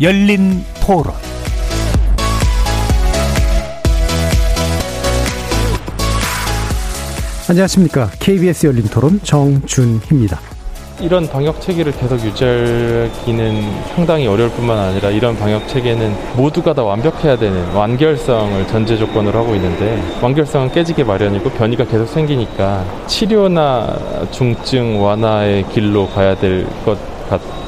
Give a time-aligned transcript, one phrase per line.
[0.00, 1.14] 열린 토론
[7.48, 8.10] 안녕하십니까.
[8.18, 10.38] KBS 열린 토론 정준희입니다.
[11.00, 13.62] 이런 방역 체계를 계속 유지하기는
[13.94, 19.54] 상당히 어려울 뿐만 아니라 이런 방역 체계는 모두가 다 완벽해야 되는 완결성을 전제 조건으로 하고
[19.54, 23.96] 있는데 완결성은 깨지기 마련이고 변이가 계속 생기니까 치료나
[24.30, 27.15] 중증 완화의 길로 가야 될것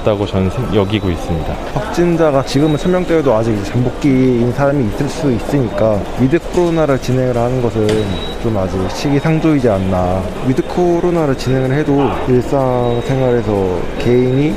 [0.08, 1.52] 같다고 저는 여기고 있습니다.
[1.74, 7.86] 확진자가 지금은 설명대로도 아직 잠복기인 사람이 있을 수 있으니까 위드 코로나를 진행을 하는 것은
[8.42, 10.22] 좀 아직 시기상조이지 않나.
[10.46, 14.56] 위드 코로나를 진행을 해도 일상생활에서 개인이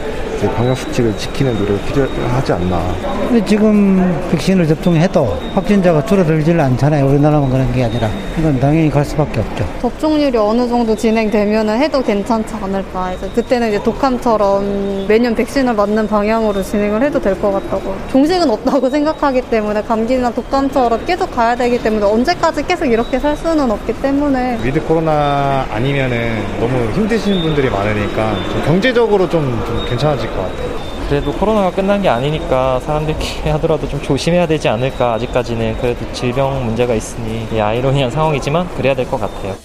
[0.50, 2.82] 방역 수칙을 지키는 노력이 필요하지 않나.
[3.28, 7.06] 근데 지금 백신을 접종해도 확진자가 줄어들질 않잖아요.
[7.08, 8.10] 우리나라만 그런 게 아니라.
[8.40, 9.66] 이건 당연히 갈 수밖에 없죠.
[9.82, 13.14] 접종률이 어느 정도 진행되면 해도 괜찮지 않을까.
[13.14, 17.96] 이제 그때는 이제 독감처럼 매년 백신을 맞는 방향으로 진행을 해도 될 것 같다고.
[18.12, 23.70] 종식은 없다고 생각하기 때문에 감기나 독감처럼 계속 가야 되기 때문에 언제까지 계속 이렇게 살 수는
[23.72, 24.60] 없기 때문에.
[24.64, 30.92] 위드 코로나 아니면은 너무 힘드신 분들이 많으니까 좀 경제적으로 좀, 좀 괜찮아질 것 같아요.
[31.10, 36.94] 그래도 코로나가 끝난 게 아니니까 사람들끼리 하더라도 좀 조심해야 되지 않을까 아직까지는 그래도 질병 문제가
[36.96, 39.56] 있으니 아이러니한 상황이지만 그래야 될 것 같아요.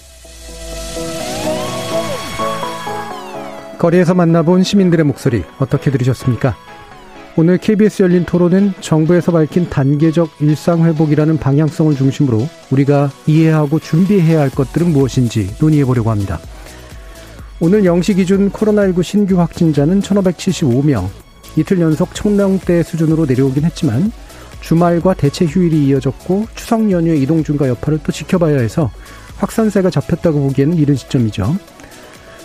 [3.78, 6.56] 거리에서 만나본 시민들의 목소리 어떻게 들으셨습니까?
[7.36, 14.90] 오늘 KBS 열린 토론은 정부에서 밝힌 단계적 일상회복이라는 방향성을 중심으로 우리가 이해하고 준비해야 할 것들은
[14.92, 16.38] 무엇인지 논의해 보려고 합니다.
[17.58, 21.08] 오늘 0시 기준 코로나19 신규 확진자는 1575명,
[21.56, 24.12] 이틀 연속 청명대 수준으로 내려오긴 했지만
[24.60, 28.90] 주말과 대체 휴일이 이어졌고 추석 연휴의 이동 중과 여파를 또 지켜봐야 해서
[29.38, 31.56] 확산세가 잡혔다고 보기에는 이른 시점이죠.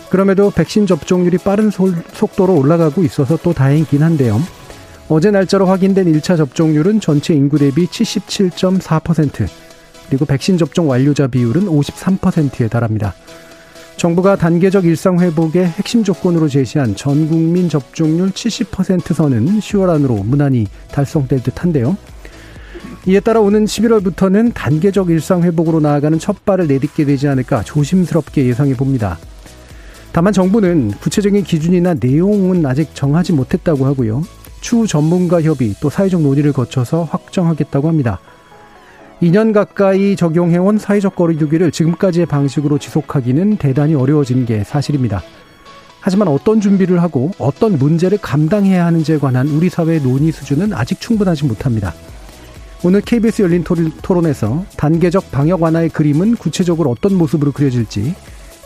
[0.08, 4.40] 그럼에도 백신 접종률이 빠른 속도로 올라가고 있어서 또 다행이긴 한데요.
[5.10, 9.46] 어제 날짜로 확인된 1차 접종률은 전체 인구 대비 77.4%,
[10.08, 13.14] 그리고 백신 접종 완료자 비율은 53%에 달합니다.
[14.02, 20.66] 정부가 단계적 일상 회복의 핵심 조건으로 제시한 전 국민 접종률 70% 선은 10월 안으로 무난히
[20.90, 21.96] 달성될 듯한데요.
[23.06, 28.74] 이에 따라 오는 11월부터는 단계적 일상 회복으로 나아가는 첫 발을 내딛게 되지 않을까 조심스럽게 예상해
[28.74, 29.20] 봅니다.
[30.10, 34.24] 다만 정부는 구체적인 기준이나 내용은 아직 정하지 못했다고 하고요.
[34.60, 38.18] 추후 전문가 협의 또 사회적 논의를 거쳐서 확정하겠다고 합니다.
[39.22, 45.22] 2년 가까이 적용해온 사회적 거리두기를 지금까지의 방식으로 지속하기는 대단히 어려워진 게 사실입니다.
[46.00, 51.44] 하지만 어떤 준비를 하고 어떤 문제를 감당해야 하는지에 관한 우리 사회의 논의 수준은 아직 충분하지
[51.44, 51.94] 못합니다.
[52.82, 58.16] 오늘 KBS 열린 토론에서 단계적 방역 완화의 그림은 구체적으로 어떤 모습으로 그려질지,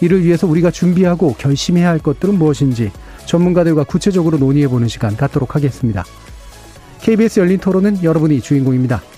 [0.00, 2.90] 이를 위해서 우리가 준비하고 결심해야 할 것들은 무엇인지
[3.26, 6.02] 전문가들과 구체적으로 논의해보는 시간 갖도록 하겠습니다.
[7.02, 9.02] KBS 열린 토론은 여러분이 주인공입니다.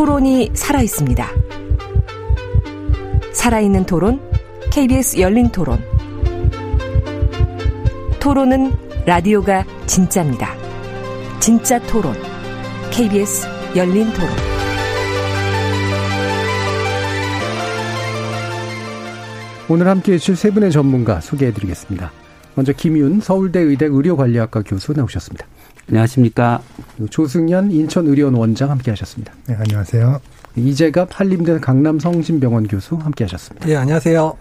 [0.00, 1.28] 토론이 살아 있습니다.
[3.34, 4.18] 살아있는 토론,
[4.72, 5.78] KBS 열린 토론.
[8.18, 8.72] 토론은
[9.04, 10.54] 라디오가 진짜입니다.
[11.38, 12.14] 진짜 토론,
[12.90, 13.46] KBS
[13.76, 14.30] 열린 토론.
[19.68, 22.10] 오늘 함께 해주실 세 분의 전문가 소개해 드리겠습니다.
[22.54, 25.46] 먼저 김윤 서울대 의대 의료관리학과 교수 나오셨습니다.
[25.90, 26.62] 안녕하십니까.
[27.10, 29.32] 조승현 인천의료원 원장 함께 하셨습니다.
[29.46, 30.20] 네, 안녕하세요.
[30.54, 33.66] 이재갑 한림대 강남성심병원 교수 함께 하셨습니다.
[33.66, 34.36] 네, 안녕하세요.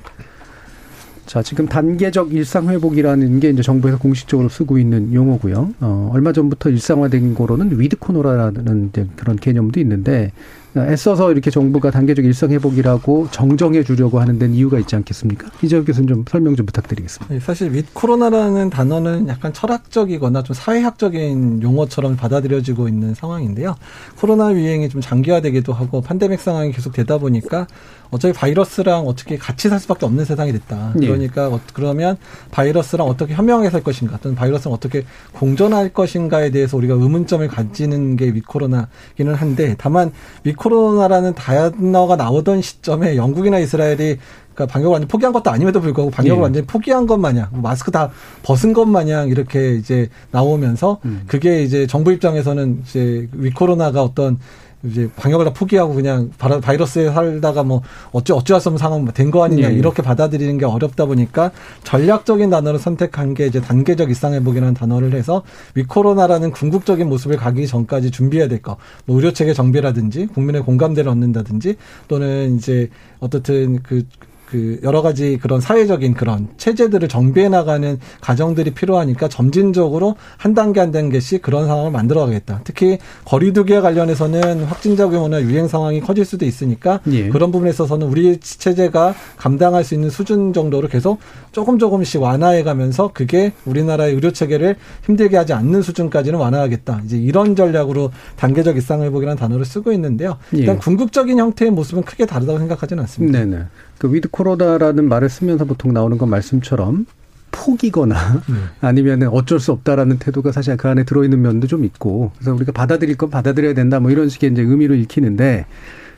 [1.25, 5.73] 자, 지금 단계적 일상회복이라는 게 이제 정부에서 공식적으로 쓰고 있는 용어고요.
[5.79, 10.31] 어, 얼마 전부터 일상화된 거로는 위드코너라는 그런 개념도 있는데
[10.77, 15.49] 애써서 이렇게 정부가 단계적 일상 회복이라고 정정해 주려고 하는 데는 이유가 있지 않겠습니까?
[15.61, 17.33] 이재혁 교수님 좀 설명 좀 부탁드리겠습니다.
[17.33, 23.75] 네, 사실 윗 코로나라는 단어는 약간 철학적이거나 좀 사회학적인 용어처럼 받아들여지고 있는 상황인데요.
[24.17, 27.67] 코로나 유행이 좀 장기화되기도 하고 팬데믹 상황이 계속 되다 보니까
[28.11, 30.93] 어차피 바이러스랑 어떻게 같이 살 수밖에 없는 세상이 됐다.
[31.01, 31.07] 예.
[31.07, 31.59] 그러니까 네.
[31.73, 32.17] 그러면
[32.51, 38.29] 바이러스랑 어떻게 현명하게 살 것인가 또는 바이러스랑 어떻게 공존할 것인가에 대해서 우리가 의문점을 가지는 게
[38.29, 40.11] 윗 코로나기는 한데 다만
[40.43, 44.17] 윗위 코로나라는 단어가 나오던 시점에 영국이나 이스라엘이
[44.53, 46.41] 그러니까 방역을 완전 포기한 것도 아님에도 불구하고 방역을 예.
[46.41, 48.11] 완전히 포기한 것 마냥 뭐 마스크 다
[48.43, 51.23] 벗은 것 마냥 이렇게 이제 나오면서 음.
[51.27, 54.37] 그게 이제 정부 입장에서는 이제 위코로나가 어떤
[54.83, 57.81] 이제 방역을 다 포기하고 그냥 바이러스에 살다가 뭐
[58.11, 59.75] 어찌 어찌할 수 없는 상황 된 거 아니냐 예.
[59.75, 61.51] 이렇게 받아들이는 게 어렵다 보니까
[61.83, 65.43] 전략적인 단어를 선택한 게 이제 단계적 일상 회복이라는 단어를 해서
[65.75, 68.77] 위코로나라는 궁극적인 모습을 가기 전까지 준비해야 될 거.
[69.05, 71.75] 뭐 의료 체계 정비라든지 국민의 공감대를 얻는다든지
[72.07, 72.89] 또는 이제
[73.19, 74.03] 어떻든 그
[74.49, 80.91] 그 여러 가지 그런 사회적인 그런 체제들을 정비해 나가는 과정들이 필요하니까 점진적으로 한 단계 한
[80.91, 82.61] 단계씩 그런 상황을 만들어 가겠다.
[82.63, 87.29] 특히 거리두기와 관련해서는 확진자 규모나 유행 상황이 커질 수도 있으니까 예.
[87.29, 91.19] 그런 부분에 있어서는 우리 체제가 감당할 수 있는 수준 정도로 계속
[91.51, 94.75] 조금 조금씩 완화해 가면서 그게 우리나라의 의료 체계를
[95.05, 97.01] 힘들게 하지 않는 수준까지는 완화하겠다.
[97.05, 100.37] 이제 이런 전략으로 단계적 일상 회복이라는 단어를 쓰고 있는데요.
[100.51, 100.79] 일단 예.
[100.79, 103.39] 궁극적인 형태의 모습은 크게 다르다고 생각하지는 않습니다.
[103.39, 103.63] 네네.
[103.99, 107.05] 그 위드 코로나라는 말을 쓰면서 보통 나오는 건 말씀처럼
[107.51, 108.15] 포기거나
[108.81, 113.17] 아니면 어쩔 수 없다라는 태도가 사실 그 안에 들어있는 면도 좀 있고 그래서 우리가 받아들일
[113.17, 115.65] 건 받아들여야 된다 뭐 이런 식의 이제 의미를 읽히는데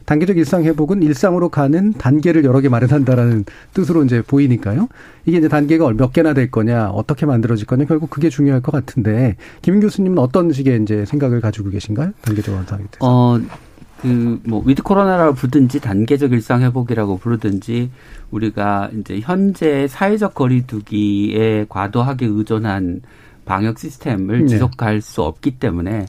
[0.05, 4.87] 단계적 일상 회복은 일상으로 가는 단계를 여러 개 마련한다라는 뜻으로 이제 보이니까요.
[5.25, 9.35] 이게 이제 단계가 몇 개나 될 거냐, 어떻게 만들어질 거냐, 결국 그게 중요할 것 같은데
[9.61, 12.11] 김 교수님은 어떤 식의 이제 생각을 가지고 계신가요?
[12.21, 12.97] 단계적 일상 회복.
[12.99, 13.39] 어,
[14.01, 17.91] 그, 뭐, 위드 코로나라고 부르든지 단계적 일상 회복이라고 부르든지
[18.31, 23.01] 우리가 이제 현재 사회적 거리두기에 과도하게 의존한
[23.45, 24.47] 방역 시스템을 네.
[24.47, 26.05] 지속할 수 없기 때문에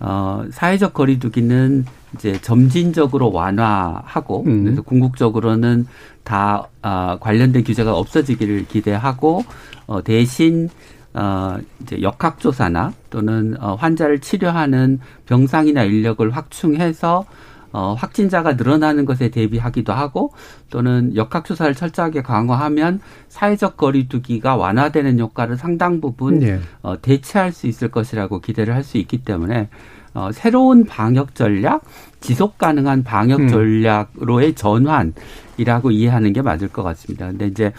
[0.00, 1.84] 어, 사회적 거리두기는
[2.14, 4.64] 이제 점진적으로 완화하고 음.
[4.64, 5.86] 그래서 궁극적으로는
[6.24, 9.44] 다 아, 관련된 규제가 없어지기를 기대하고
[9.86, 10.68] 어, 대신
[11.14, 17.24] 어, 이제 역학조사나 또는 어, 환자를 치료하는 병상이나 인력을 확충해서
[17.72, 20.32] 어, 확진자가 늘어나는 것에 대비하기도 하고
[20.68, 26.60] 또는 역학조사를 철저하게 강화하면 사회적 거리두기가 완화되는 효과를 상당 부분 예.
[26.82, 29.68] 어, 대체할 수 있을 것이라고 기대를 할 수 있기 때문에
[30.14, 31.82] 어, 새로운 방역 전략,
[32.20, 33.48] 지속 가능한 방역 음.
[33.48, 37.28] 전략으로의 전환이라고 이해하는 게 맞을 것 같습니다.
[37.28, 37.72] 근데 이제 어,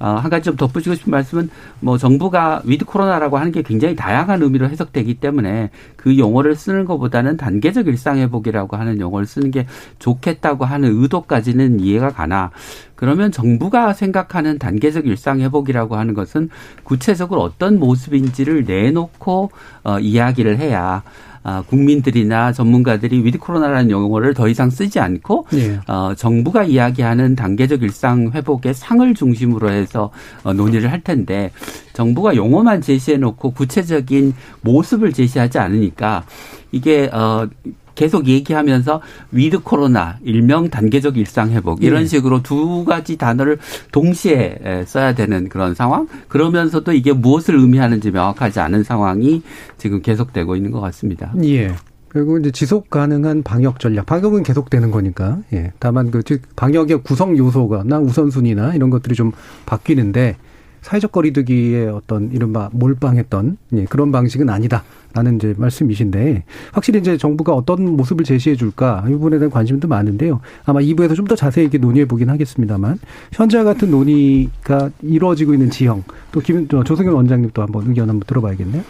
[0.00, 1.50] 한 가지 좀 덧붙이고 싶은 말씀은
[1.80, 7.36] 뭐 정부가 위드 코로나라고 하는 게 굉장히 다양한 의미로 해석되기 때문에 그 용어를 쓰는 것보다는
[7.36, 9.66] 단계적 일상 회복이라고 하는 용어를 쓰는 게
[9.98, 12.50] 좋겠다고 하는 의도까지는 이해가 가나.
[12.94, 16.50] 그러면 정부가 생각하는 단계적 일상 회복이라고 하는 것은
[16.82, 19.50] 구체적으로 어떤 모습인지를 내놓고
[19.84, 21.02] 어, 이야기를 해야
[21.42, 25.80] 아, 국민들이나 전문가들이 위드 코로나라는 용어를 더 이상 쓰지 않고 예.
[25.88, 30.10] 어, 정부가 이야기하는 단계적 일상 회복의 상을 중심으로 해서
[30.42, 31.50] 어, 논의를 할 텐데
[31.94, 36.24] 정부가 용어만 제시해 놓고 구체적인 모습을 제시하지 않으니까
[36.72, 37.48] 이게 어
[37.94, 39.00] 계속 얘기하면서
[39.32, 42.06] 위드 코로나 일명 단계적 일상 회복 이런 예.
[42.06, 43.58] 식으로 두 가지 단어를
[43.92, 49.42] 동시에 에, 써야 되는 그런 상황 그러면서도 이게 무엇을 의미하는지 명확하지 않은 상황이
[49.78, 51.32] 지금 계속되고 있는 것 같습니다.
[51.42, 51.74] 예.
[52.08, 54.06] 그리고 이제 지속 가능한 방역 전략.
[54.06, 55.38] 방역은 계속되는 거니까.
[55.52, 55.72] 예.
[55.78, 59.30] 다만 그즉 방역의 구성 요소가 나 우선순위나 이런 것들이 좀
[59.64, 60.36] 바뀌는데
[60.82, 67.96] 사회적 거리두기의 어떤 이른바 몰빵했던 예, 그런 방식은 아니다라는 이제 말씀이신데 확실히 이제 정부가 어떤
[67.96, 70.40] 모습을 제시해 줄까 이 부분에 대한 관심도 많은데요.
[70.64, 72.98] 아마 2부에서 좀 더 자세히 이렇게 논의해 보긴 하겠습니다만
[73.32, 78.24] 현재와 같은 논의가 이루어지고 있는 지형 또 김, 저 조성현 원장님 또 한번 의견 한번
[78.26, 78.82] 들어봐야겠네요.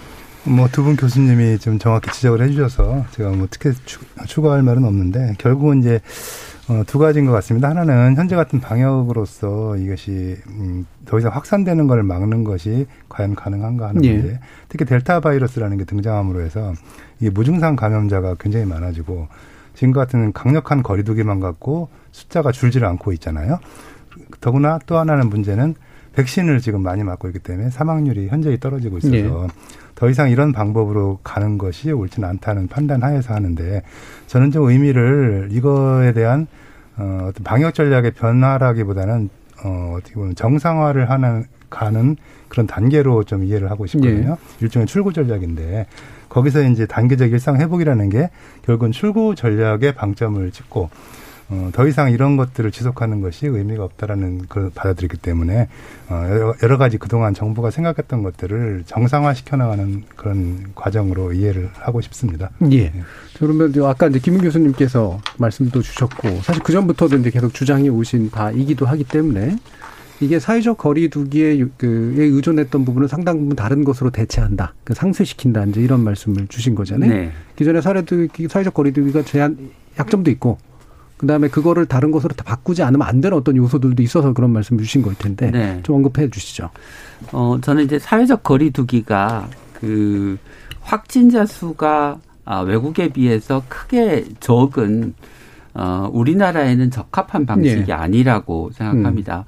[0.44, 5.34] 뭐 두 분 교수님이 좀 정확히 지적을 해주셔서 제가 뭐 특히 추, 추가할 말은 없는데
[5.38, 6.00] 결국은 이제
[6.68, 7.68] 어, 두 가지인 것 같습니다.
[7.68, 14.04] 하나는 현재 같은 방역으로서 이것이 음, 더 이상 확산되는 것을 막는 것이 과연 가능한가 하는
[14.04, 14.12] 예.
[14.14, 14.40] 문제.
[14.68, 16.72] 특히 델타 바이러스라는 게 등장함으로 해서
[17.18, 19.28] 이게 무증상 감염자가 굉장히 많아지고
[19.74, 23.58] 지금 같은 강력한 거리두기만 갖고 숫자가 줄지를 않고 있잖아요.
[24.40, 25.74] 더구나 또 하나는 문제는
[26.20, 29.46] 백신을 지금 많이 맞고 있기 때문에 사망률이 현저히 떨어지고 있어서 예.
[29.94, 33.82] 더 이상 이런 방법으로 가는 것이 옳지는 않다는 판단 하에서 하는데
[34.26, 36.46] 저는 좀 의미를 이거에 대한
[36.96, 39.30] 어, 어떤 방역 전략의 변화라기보다는
[39.64, 42.16] 어, 어떻게 보면 정상화를 하는 가는
[42.48, 44.36] 그런 단계로 좀 이해를 하고 싶거든요.
[44.60, 45.86] 일종의 출구 전략인데
[46.28, 48.30] 거기서 이제 단계적 일상 회복이라는 게
[48.62, 50.90] 결국은 출구 전략에 방점을 찍고
[51.52, 55.68] 어, 더 이상 이런 것들을 지속하는 것이 의미가 없다라는 걸 받아들이기 때문에
[56.08, 62.50] 어, 여러, 여러 가지 그동안 정부가 생각했던 것들을 정상화시켜 나가는 그런 과정으로 이해를 하고 싶습니다.
[62.70, 62.92] 예.
[63.36, 68.30] 그러면 이제 아까 이제 김은 교수님께서 말씀도 주셨고 사실 그 전부터도 이제 계속 주장해 오신
[68.30, 69.56] 바이기도 하기 때문에
[70.20, 76.04] 이게 사회적 거리두기에 그에 의존했던 부분을 상당 부분 다른 것으로 대체한다, 그 상쇄시킨다 이제 이런
[76.04, 77.10] 말씀을 주신 거잖아요.
[77.10, 77.32] 네.
[77.56, 80.58] 기존의 사회적 거리두기가 제한 약점도 있고
[81.20, 85.02] 그다음에 그거를 다른 것으로 다 바꾸지 않으면 안 되는 어떤 요소들도 있어서 그런 말씀 주신
[85.02, 85.80] 걸 텐데 네.
[85.82, 86.70] 좀 언급해 주시죠.
[87.32, 90.38] 어, 저는 이제 사회적 거리두기가 그
[90.80, 95.12] 확진자 수가 아, 외국에 비해서 크게 적은
[95.74, 97.92] 어, 우리나라에는 적합한 방식이 예.
[97.92, 99.44] 아니라고 생각합니다.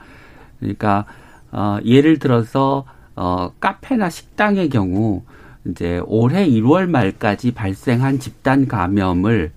[0.61, 1.07] 그러니까
[1.53, 2.85] 어, 예를 들어서
[3.17, 5.23] 어, 카페나 식당의 경우
[5.67, 9.53] 이제 올해 1월 말까지 발생한 집단 감염을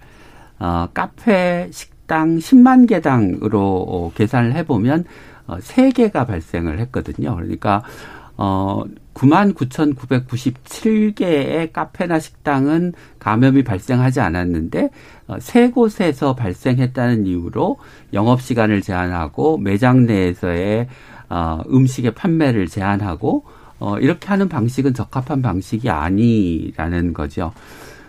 [0.59, 5.05] 어, 카페, 식 당 10만 개당으로 어, 계산을 해보면
[5.47, 7.35] 어, 3개가 발생을 했거든요.
[7.35, 7.83] 그러니까
[8.37, 8.83] 어,
[9.13, 14.89] 99,997개의 카페나 식당은 감염이 발생하지 않았는데
[15.27, 17.77] 어, 세 곳에서 발생했다는 이유로
[18.13, 20.89] 영업 시간을 제한하고 매장 내에서의
[21.29, 23.45] 어, 음식의 판매를 제한하고
[23.79, 27.53] 어, 이렇게 하는 방식은 적합한 방식이 아니라는 거죠.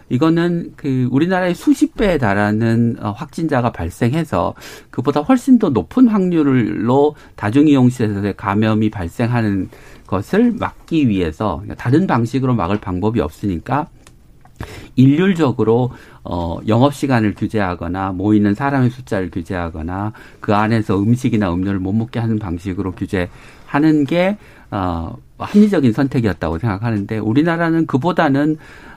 [0.08, 4.54] 이거는 그 우리나라의 수십 배에 달하는 어, 확진자가 발생해서
[4.90, 9.68] 그보다 훨씬 더 높은 확률로 다중이용시설에서의 감염이 발생하는
[10.06, 13.88] 것을 막기 위해서 다른 방식으로 막을 방법이 없으니까
[14.94, 15.90] 일률적으로
[16.25, 22.38] 어 영업 시간을 규제하거나 모이는 사람의 숫자를 규제하거나 그 안에서 음식이나 음료를 못 먹게 하는
[22.38, 24.38] 방식으로 규제하는 게
[24.70, 28.56] 어 합리적인 선택이었다고 생각하는데 우리나라는 그보다는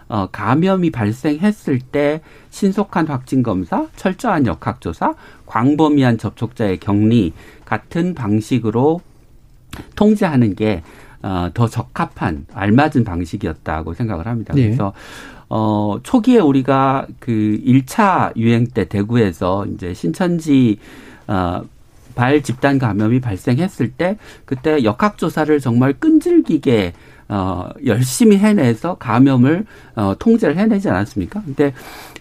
[0.09, 5.13] 어, 감염이 발생했을 때 신속한 확진 검사, 철저한 역학 조사,
[5.45, 9.01] 광범위한 접촉자의 격리 같은 방식으로
[9.95, 10.81] 통제하는 게
[11.21, 14.53] 어, 더 적합한 알맞은 방식이었다고 생각을 합니다.
[14.57, 14.63] 예.
[14.63, 14.93] 그래서
[15.47, 20.79] 어, 초기에 우리가 그 1차 유행 때 대구에서 이제 신천지
[21.27, 21.63] 어,
[22.15, 26.93] 발 집단 감염이 발생했을 때 그때 역학 조사를 정말 끈질기게
[27.29, 31.41] 어, 열심히 해내서 감염을 어, 통제를 해내지 않았습니까?
[31.45, 31.73] 근데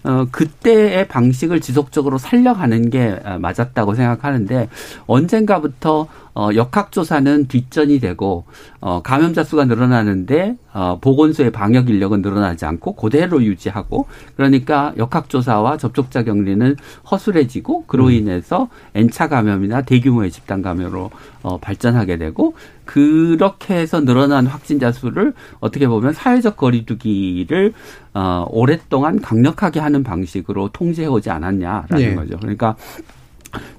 [0.05, 4.69] 어, 그때의 방식을 지속적으로 살려가는 게 어, 맞았다고 생각하는데
[5.07, 8.45] 언젠가부터 어, 역학조사는 뒷전이 되고
[8.81, 16.23] 어, 감염자 수가 늘어나는데 어, 보건소의 방역 인력은 늘어나지 않고 그대로 유지하고 그러니까 역학조사와 접촉자
[16.23, 16.77] 격리는
[17.11, 21.11] 허술해지고 그로 인해서 N차 감염이나 대규모의 집단 감염으로
[21.43, 22.55] 어, 발전하게 되고
[22.89, 27.75] 그렇게 해서 늘어난 확진자 수를 어떻게 보면 사회적 거리두기를
[28.15, 32.15] 어, 오랫동안 강력하게 하는 방식으로 통제해 오지 않았냐라는 예.
[32.15, 32.39] 거죠.
[32.39, 32.77] 그러니까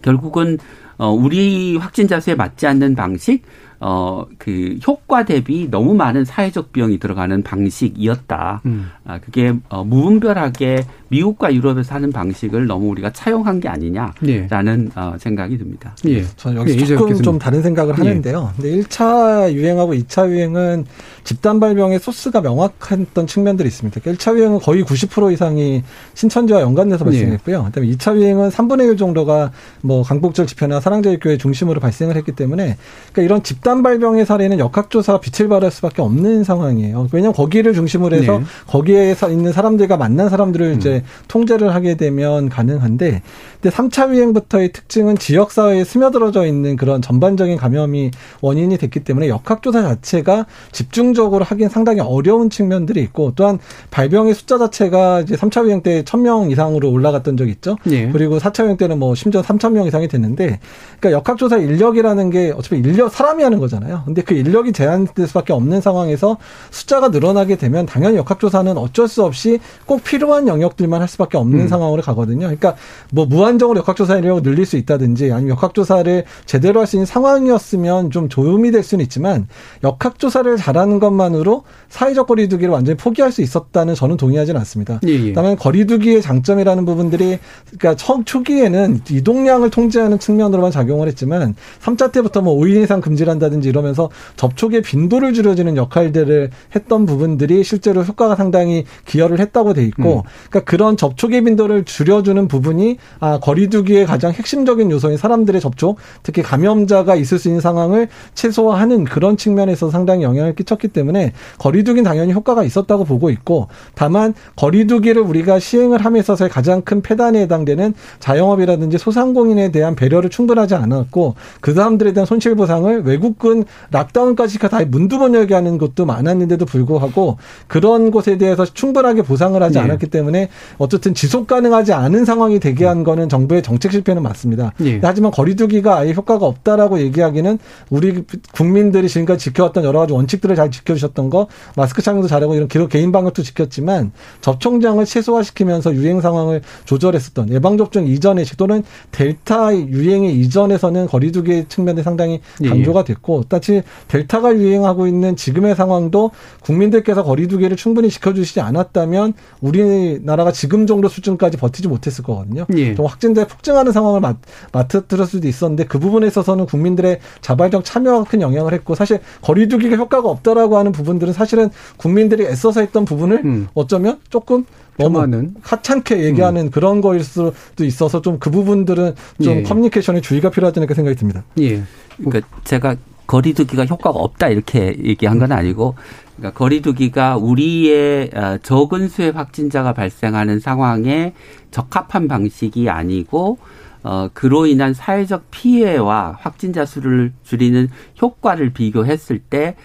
[0.04, 0.60] 결국은
[1.00, 3.42] 어, 우리 확진자 수에 맞지 않는 방식,
[3.82, 8.62] 어, 그 효과 대비 너무 많은 사회적 비용이 들어가는 방식이었다.
[8.66, 8.90] 음.
[9.06, 15.58] 아, 그게 어, 무분별하게 미국과 유럽에서 하는 방식을 너무 우리가 차용한 게 아니냐라는 어, 생각이
[15.58, 15.96] 듭니다.
[16.06, 16.24] 예.
[16.36, 17.22] 저는 여기서 예, 조금.
[17.22, 18.02] 좀 다른 생각을 예.
[18.02, 18.54] 하는데요.
[18.56, 20.86] 근데 1차 유행하고 2차 유행은
[21.24, 24.00] 집단 발병의 소스가 명확했던 측면들이 있습니다.
[24.02, 25.84] 그러니까 1차 유행은 거의 90% 이상이
[26.14, 27.12] 신천지와 연관돼서 예.
[27.12, 27.64] 발생했고요.
[27.66, 32.78] 그다음에 2차 유행은 3분의 1 정도가 뭐 강복절 집회나 사랑제일교회 중심으로 발생을 했기 때문에
[33.12, 37.08] 그러니까 이런 집단 발병의 사례는 역학조사가 빛을 발할 수밖에 없는 상황이에요.
[37.12, 38.38] 왜냐하면 거기를 중심으로 해서 네.
[38.40, 38.46] 음.
[38.68, 43.22] 거기에 사- 있는 사람들과 만난 사람들을 이제 통제를 하게 되면 가능한데
[43.62, 48.12] 근데 3차 유행부터의 특징은 지역 사회에 스며들어져 있는 그런 전반적인 감염이
[48.42, 53.60] 원인이 됐기 때문에 역학조사 자체가 집중적으로 하긴 상당히 어려운 측면들이 있고 또한
[53.92, 57.78] 발병의 숫자 자체가 이제 3차 유행 때 1000명 이상으로 올라갔던 적이 있죠.
[57.88, 58.10] 예.
[58.10, 60.60] 그리고 4차 유행 때는 뭐 심지어 3000명 이상이 됐는데
[61.00, 64.04] 그러니까 역학조사 인력이라는 게 어차피 인력 사람이 하는 거잖아요.
[64.06, 66.38] 근데 그 인력이 제한될 수밖에 없는 상황에서
[66.72, 71.68] 숫자가 늘어나게 되면 당연히 역학조사는 어쩔 수 없이 꼭 필요한 영역들만 할 수밖에 없는 음.
[71.68, 72.46] 상황으로 가거든요.
[72.46, 72.76] 그러니까
[73.12, 78.12] 뭐 무한 정으로 역학조사 인력을 늘릴 수 있다든지 아니면 역학조사를 제대로 할 수 있는 상황이었으면
[78.12, 79.48] 좀 도움이 될 수는 있지만
[79.84, 85.00] 역학조사를 잘하는 것만으로 사회적 거리두기를 완전히 포기할 수 있었다는 저는 동의하지는 않습니다.
[85.08, 85.34] 예, 예.
[85.34, 92.58] 다만 거리두기의 장점이라는 부분들이 그러니까 첫 초기에는 이동량을 통제하는 측면으로만 작용을 했지만 3차 때부터 뭐
[92.58, 99.40] 5인 이상 금지를 한다든지 이러면서 접촉의 빈도를 줄여주는 역할들을 했던 부분들이 실제로 효과가 상당히 기여를
[99.40, 105.60] 했다고 돼 있고 그러니까 그런 접촉의 빈도를 줄여주는 부분이 아 거리두기의 가장 핵심적인 요소인 사람들의
[105.62, 112.04] 접촉 특히 감염자가 있을 수 있는 상황을 최소화하는 그런 측면에서 상당히 영향을 끼쳤기 때문에 거리두기는
[112.04, 117.94] 당연히 효과가 있었다고 보고 있고 다만 거리두기를 우리가 시행을 함에 있어서의 가장 큰 폐단에 해당되는
[118.20, 125.54] 자영업이라든지 소상공인에 대한 배려를 충분하지 않았고 그 사람들에 대한 손실 보상을 외국군 락다운까지 다 문두번역이
[125.54, 129.84] 하는 것도 많았는데도 불구하고 그런 곳에 대해서 충분하게 보상을 하지 예.
[129.84, 134.74] 않았기 때문에 어쨌든 지속 가능하지 않은 상황이 되게 한 거는 정부의 정책 실패는 맞습니다.
[134.82, 135.00] 예.
[135.02, 137.60] 하지만 거리두기가 아예 효과가 없다라고 얘기하기는
[137.90, 143.12] 우리 국민들이 지금까지 지켜왔던 여러 가지 원칙들을 잘 지켜주셨던 거 마스크 착용도 잘하고 이런 개인
[143.12, 151.08] 방역도 지켰지만 접촉량을 최소화시키면서 유행 상황을 조절했었던 예방 접종 이전의 시 또는 델타 유행의 이전에서는
[151.08, 152.70] 거리두기 측면에 상당히 예.
[152.70, 156.32] 강조가 됐고 따치 델타가 유행하고 있는 지금의 상황도
[156.62, 162.66] 국민들께서 거리두기를 충분히 지켜주시지 않았다면 우리나라가 지금 정도 수준까지 버티지 못했을 거거든요.
[162.76, 162.96] 예.
[162.96, 164.38] 좀 확진자에 폭증하는 상황을 맞,
[164.72, 170.30] 맞춰들을 수도 있었는데 그 부분에 있어서는 국민들의 자발적 참여가 큰 영향을 했고 사실 거리두기가 효과가
[170.30, 174.66] 없다라고 하는 부분들은 사실은 국민들이 애써서 했던 부분을 어쩌면 조금
[174.98, 175.22] 너무
[175.62, 179.64] 하찮게 얘기하는 그런 거일 수도 있어서 좀 그 부분들은 좀 예.
[179.64, 181.44] 커뮤니케이션에 주의가 필요하지 않을까 생각이 듭니다.
[181.60, 181.82] 예.
[182.18, 182.96] 그러니까 제가
[183.28, 185.96] 거리두기가 효과가 없다 이렇게 얘기한 건 아니고
[186.40, 191.34] 그러니까 거리두기가 우리의 어, 적은 수의 확진자가 발생하는 상황에
[191.72, 193.58] 적합한 방식이 아니고
[194.04, 197.90] 어, 그로 인한 사회적 피해와 확진자 수를 줄이는
[198.22, 199.76] 효과를 비교했을 때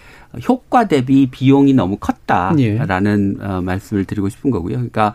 [0.47, 4.75] 효과 대비 비용이 너무 컸다라는 어, 말씀을 드리고 싶은 거고요.
[4.75, 5.13] 그러니까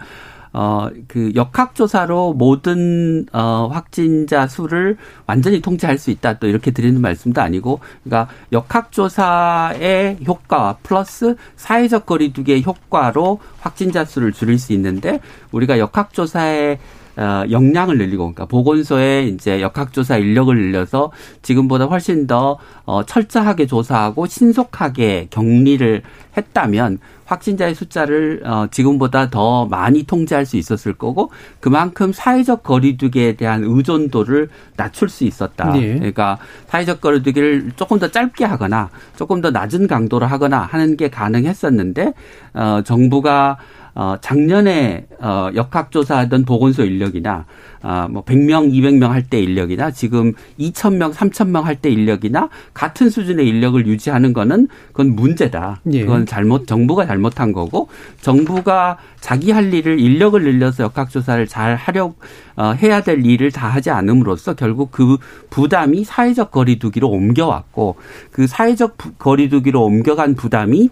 [0.53, 6.39] 어, 그 역학조사로 모든, 어, 확진자 수를 완전히 통제할 수 있다.
[6.39, 14.59] 또 이렇게 드리는 말씀도 아니고, 그러니까 역학조사의 효과 플러스 사회적 거리두기의 효과로 확진자 수를 줄일
[14.59, 15.21] 수 있는데,
[15.53, 16.79] 우리가 역학조사의
[17.21, 21.13] 어, 역량을 늘리고, 그러니까 보건소에 이제 역학조사 인력을 늘려서
[21.43, 26.03] 지금보다 훨씬 더 어, 철저하게 조사하고 신속하게 격리를
[26.37, 26.99] 했다면
[27.31, 34.49] 확진자의 숫자를 어, 지금보다 더 많이 통제할 수 있었을 거고 그만큼 사회적 거리두기에 대한 의존도를
[34.77, 35.73] 낮출 수 있었다.
[35.81, 35.95] 예.
[35.95, 42.15] 그러니까 사회적 거리두기를 조금 더 짧게 하거나 조금 더 낮은 강도로 하거나 하는 게 가능했었는데
[42.55, 43.59] 어, 정부가
[43.95, 47.45] 어, 작년에, 어, 역학조사하던 보건소 인력이나,
[47.83, 53.47] 아, 뭐, 100명, 200명 할 때 인력이나, 지금 2,000명, 3,000명 할 때 인력이나, 같은 수준의
[53.49, 55.81] 인력을 유지하는 거는, 그건 문제다.
[55.93, 56.01] 예.
[56.03, 57.89] 그건 잘못, 정부가 잘못한 거고,
[58.21, 62.15] 정부가 자기 할 일을 인력을 늘려서 역학조사를 잘 하려,
[62.57, 65.17] 어, 해야 될 일을 다 하지 않음으로써 결국 그
[65.51, 67.97] 부담이 사회적 거리두기로 옮겨왔고,
[68.31, 70.91] 그 사회적 부- 거리두기로 옮겨간 부담이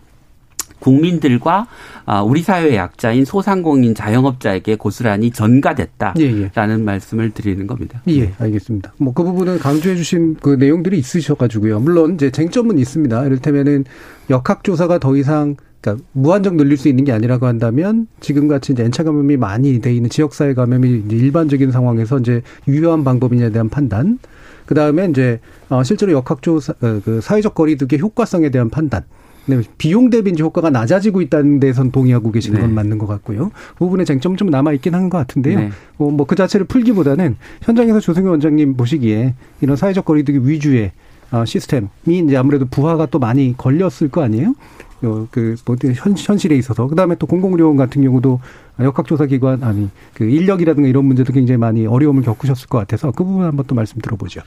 [0.78, 1.66] 국민들과
[2.06, 8.00] 아, 우리 사회의 약자인 소상공인 자영업자에게 고스란히 전가됐다라는 말씀을 드리는 겁니다.
[8.08, 8.94] 예, 알겠습니다.
[8.98, 11.80] 뭐 그 부분은 강조해 주신 그 내용들이 있으셔가지고요.
[11.80, 13.24] 물론 이제 쟁점은 있습니다.
[13.24, 13.84] 이를테면은
[14.30, 19.02] 역학조사가 더 이상 그러니까 무한정 늘릴 수 있는 게 아니라고 한다면 지금 같이 이제 N차
[19.04, 24.18] 감염이 많이 돼 있는 지역사회 감염이 일반적인 상황에서 이제 유효한 방법이냐에 대한 판단,
[24.66, 29.02] 그 다음에 이제 어, 실제로 역학조사 어, 그 사회적 거리두기의 효과성에 대한 판단.
[29.48, 32.74] 네, 비용 대비 이제 효과가 낮아지고 있다는 데선 동의하고 계시는 건 네.
[32.74, 33.50] 맞는 것 같고요.
[33.72, 35.58] 그 부분에 쟁점 좀 남아 있긴 하는 것 같은데요.
[35.58, 35.70] 네.
[35.96, 40.92] 어, 뭐그 자체를 풀기보다는 현장에서 조승현 원장님 보시기에 이런 사회적 거리두기 위주의
[41.30, 44.54] 어, 시스템이 이제 아무래도 부하가 또 많이 걸렸을 거 아니에요?
[45.02, 46.86] 어, 그, 뭐, 현, 현실에 있어서.
[46.86, 48.40] 그 다음에 또 공공의료원 같은 경우도
[48.80, 53.44] 역학조사 기관, 아니, 그 인력이라든가 이런 문제도 굉장히 많이 어려움을 겪으셨을 것 같아서 그 부분
[53.44, 54.40] 한번 또 말씀 들어보죠.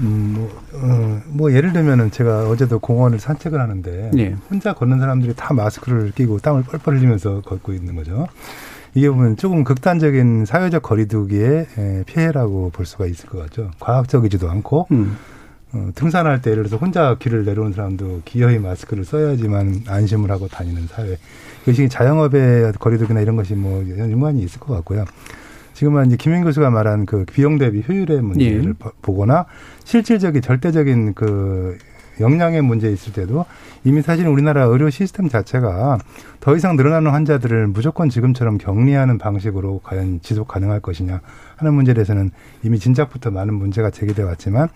[0.00, 4.36] 음, 뭐, 어, 뭐 예를 들면은 제가 어제도 공원을 산책을 하는데 예.
[4.50, 8.26] 혼자 걷는 사람들이 다 마스크를 끼고 땀을 뻘뻘 흘리면서 걷고 있는 거죠.
[8.94, 13.70] 이게 보면 조금 극단적인 사회적 거리두기의 에, 피해라고 볼 수가 있을 것 같죠.
[13.80, 15.16] 과학적이지도 않고 음.
[15.72, 20.86] 어, 등산할 때 예를 들어서 혼자 길을 내려오는 사람도 기어이 마스크를 써야지만 안심을 하고 다니는
[20.86, 21.18] 사회.
[21.62, 25.04] 이것이 자영업의 거리두기나 이런 것이 뭐 연관이 있을 것 같고요.
[25.74, 28.72] 지금은 이제 김현 교수가 말한 그 비용 대비 효율의 문제를 예.
[28.72, 29.44] 보- 보거나
[29.84, 31.76] 실질적인 절대적인 그
[32.18, 33.44] 역량의 문제 있을 때도
[33.84, 35.98] 이미 사실 우리나라 의료 시스템 자체가
[36.40, 41.20] 더 이상 늘어나는 환자들을 무조건 지금처럼 격리하는 방식으로 과연 지속 가능할 것이냐
[41.56, 42.32] 하는 문제에 대해서는
[42.64, 44.68] 이미 진작부터 많은 문제가 제기돼 왔지만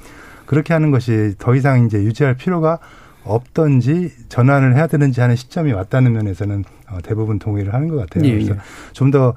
[0.46, 2.78] 그렇게 하는 것이 더 이상 이제 유지할 필요가
[3.24, 8.24] 없던지 전환을 해야 되는지 하는 시점이 왔다는 면에서는 어, 대부분 동의를 하는 것 같아요.
[8.28, 8.58] 예, 그래서 예.
[8.92, 9.34] 좀더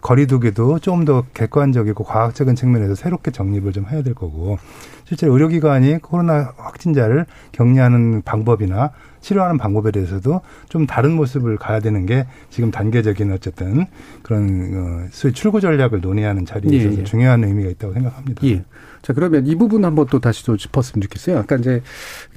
[0.00, 4.58] 거리두기도 좀 더 객관적이고 과학적인 측면에서 새롭게 정립을 좀 해야 될 거고
[5.04, 8.90] 실제 의료기관이 코로나 확진자를 격리하는 방법이나
[9.26, 13.86] 치료하는 방법에 대해서도 좀 다른 모습을 가야 되는 게 지금 단계적인 어쨌든
[14.22, 17.04] 그런 어, 소위 출구 전략을 논의하는 자리에 예, 있어서 예.
[17.04, 18.46] 중요한 의미가 있다고 생각합니다.
[18.46, 18.64] 예.
[19.02, 21.38] 자, 그러면 이 부분 한번 또 다시 또 짚었으면 좋겠어요.
[21.38, 21.82] 아까 이제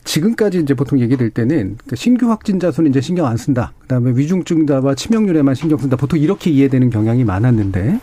[0.03, 3.73] 지금까지 이제 보통 얘기될 때는 그 신규 확진자 수는 이제 신경 안 쓴다.
[3.81, 5.95] 그 다음에 위중증자와 치명률에만 신경 쓴다.
[5.95, 7.99] 보통 이렇게 이해되는 경향이 많았는데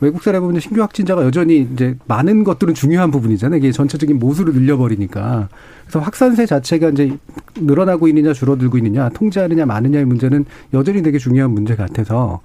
[0.00, 3.58] 외국 사례 보면 신규 확진자가 여전히 이제 많은 것들은 중요한 부분이잖아요.
[3.58, 5.48] 이게 전체적인 모수를 늘려버리니까.
[5.82, 7.16] 그래서 확산세 자체가 이제
[7.54, 12.40] 늘어나고 있느냐 줄어들고 있느냐 통제하느냐 마느냐의 문제는 여전히 되게 중요한 문제 같아서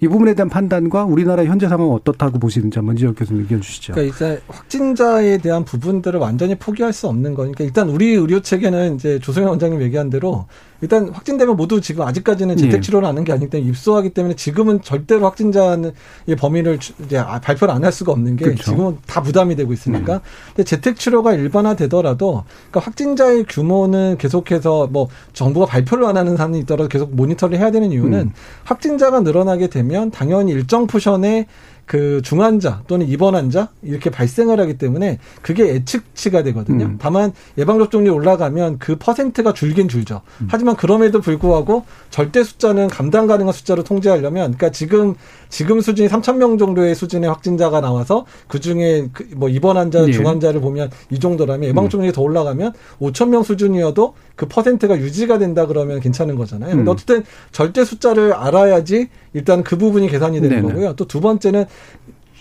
[0.00, 3.94] 이 부분에 대한 판단과 우리나라 현재 상황 어떻다고 보시는지 한번 지적 교수님 의견 주시죠.
[3.94, 9.18] 그러니까 일단 확진자에 대한 부분들을 완전히 포기할 수 없는 거니까 일단 우리 의료 체계는 이제
[9.18, 10.46] 조성현 원장님 얘기한 대로
[10.84, 15.24] 일단 확진되면 모두 지금 아직까지는 재택 치료를 하는 게 아니기 때문에 입소하기 때문에 지금은 절대로
[15.24, 15.92] 확진자의
[16.38, 18.62] 범위를 이제 아, 발표를 안 할 수가 없는 게 그렇죠.
[18.64, 20.14] 지금은 다 부담이 되고 있으니까.
[20.16, 20.20] 음.
[20.48, 26.88] 근데 재택 치료가 일반화되더라도 그러니까 확진자의 규모는 계속해서 뭐 정부가 발표를 안 하는 사람이 있더라도
[26.88, 28.32] 계속 모니터를 해야 되는 이유는 음.
[28.64, 31.46] 확진자가 늘어나게 되면 당연히 일정 포션의
[31.86, 36.86] 그 중환자 또는 입원 환자 이렇게 발생을 하기 때문에 그게 예측치가 되거든요.
[36.86, 36.96] 음.
[36.98, 40.22] 다만 예방 접종률이 올라가면 그 퍼센트가 줄긴 줄죠.
[40.40, 40.48] 음.
[40.50, 45.14] 하지만 그럼에도 불구하고 절대 숫자는 감당 가능한 숫자로 통제하려면 그러니까 지금
[45.54, 50.10] 지금 수준이 3천 명 정도의 수준의 확진자가 나와서 그 중에 그뭐 입원 환자, 네.
[50.10, 52.12] 중환자를 보면 이 정도라면 예방 접종률이 음.
[52.12, 56.74] 더 올라가면 5천 명 수준이어도 그 퍼센트가 유지가 된다 그러면 괜찮은 거잖아요.
[56.74, 56.92] 근데 음.
[56.92, 60.62] 어쨌든 절대 숫자를 알아야지 일단 그 부분이 계산이 되는 네네.
[60.74, 60.96] 거고요.
[60.96, 61.66] 또 두 번째는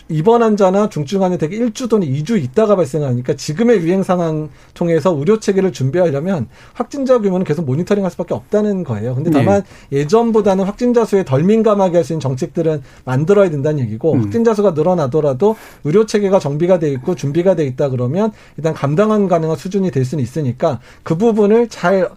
[0.09, 5.39] 입원 환자나 중증 환자 되게 1주 또는 2주 있다가 발생하니까 지금의 유행 상황 통해서 의료
[5.39, 9.15] 체계를 준비하려면 확진자 규모는 계속 모니터링 할 수밖에 없다는 거예요.
[9.15, 9.99] 근데 다만 네.
[9.99, 14.23] 예전보다는 확진자 수에 덜 민감하게 할 수 있는 정책들은 만들어야 된다는 얘기고 음.
[14.23, 19.55] 확진자 수가 늘어나더라도 의료 체계가 정비가 돼 있고 준비가 돼 있다 그러면 일단 감당한 가능한
[19.57, 22.09] 수준이 될 수는 있으니까 그 부분을 잘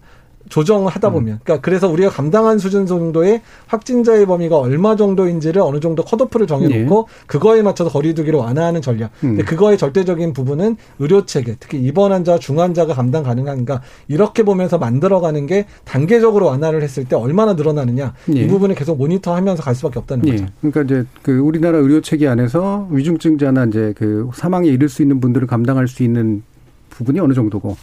[0.48, 1.38] 조정하다 보면 음.
[1.42, 7.24] 그러니까 그래서 우리가 감당한 수준 정도의 확진자의 범위가 얼마 정도인지를 어느 정도 컷오프를 정해놓고 네.
[7.26, 9.10] 그거에 맞춰서 거리두기를 완화하는 전략.
[9.24, 9.36] 음.
[9.36, 15.46] 근데 그거의 절대적인 부분은 의료 체계, 특히 입원 환자, 중환자가 감당 가능한가 이렇게 보면서 만들어가는
[15.46, 18.40] 게 단계적으로 완화를 했을 때 얼마나 늘어나느냐 네.
[18.40, 20.32] 이 부분을 계속 모니터하면서 갈 수밖에 없다는 네.
[20.32, 20.46] 거죠.
[20.60, 25.46] 그러니까 이제 그 우리나라 의료 체계 안에서 위중증자나 이제 그 사망에 이를 수 있는 분들을
[25.46, 26.42] 감당할 수 있는
[26.90, 27.76] 부분이 어느 정도고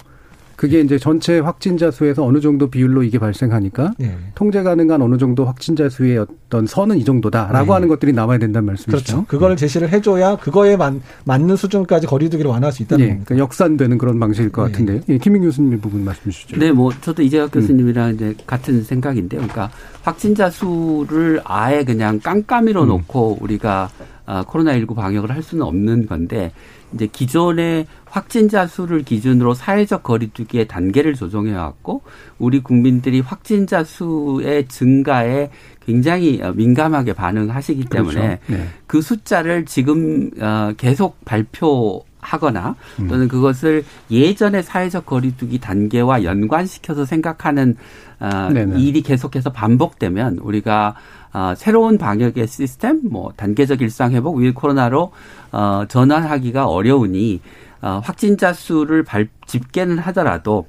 [0.56, 4.18] 그게 이제 전체 확진자 수에서 어느 정도 비율로 이게 발생하니까 네.
[4.36, 7.72] 통제 가능한 어느 정도 확진자 수의 어떤 선은 이 정도다라고 네.
[7.72, 9.14] 하는 것들이 나와야 된다는 말씀이시죠.
[9.14, 9.26] 그렇죠.
[9.28, 13.12] 그걸 제시를 해줘야 그거에 만, 맞는 수준까지 거리두기를 완화할 수 있다는 네.
[13.12, 15.02] 그러니까 역산되는 그런 방식일 것 같은데요.
[15.10, 16.58] 예, 김민 교수님 부분 말씀 주시죠.
[16.58, 18.16] 네, 뭐 저도 이재학 교수님이랑 음.
[18.16, 19.42] 이제 같은 생각인데요.
[19.42, 19.72] 그러니까
[20.04, 22.88] 확진자 수를 아예 그냥 깜깜이로 음.
[22.88, 23.90] 놓고 우리가
[24.26, 26.52] 아, 코로나19 방역을 할 수는 없는 건데
[26.94, 32.04] 이제 기존의 확진자 수를 기준으로 사회적 거리두기의 단계를 조정해 왔고
[32.38, 35.50] 우리 국민들이 확진자 수의 증가에
[35.86, 38.64] 굉장히 민감하게 반응하시기 때문에 그렇죠.
[38.64, 38.68] 네.
[38.88, 43.08] 그 숫자를 지금 어, 계속 발표 하거나 음.
[43.08, 47.76] 또는 그것을 예전의 사회적 거리두기 단계와 연관시켜서 생각하는
[48.24, 50.96] 어, 일이 계속해서 반복되면 우리가
[51.34, 55.12] 어, 새로운 방역의 시스템, 뭐 단계적 일상 회복, 위드 코로나로
[55.52, 57.42] 어, 전환하기가 어려우니
[57.82, 60.68] 어, 확진자 수를 발, 집계는 하더라도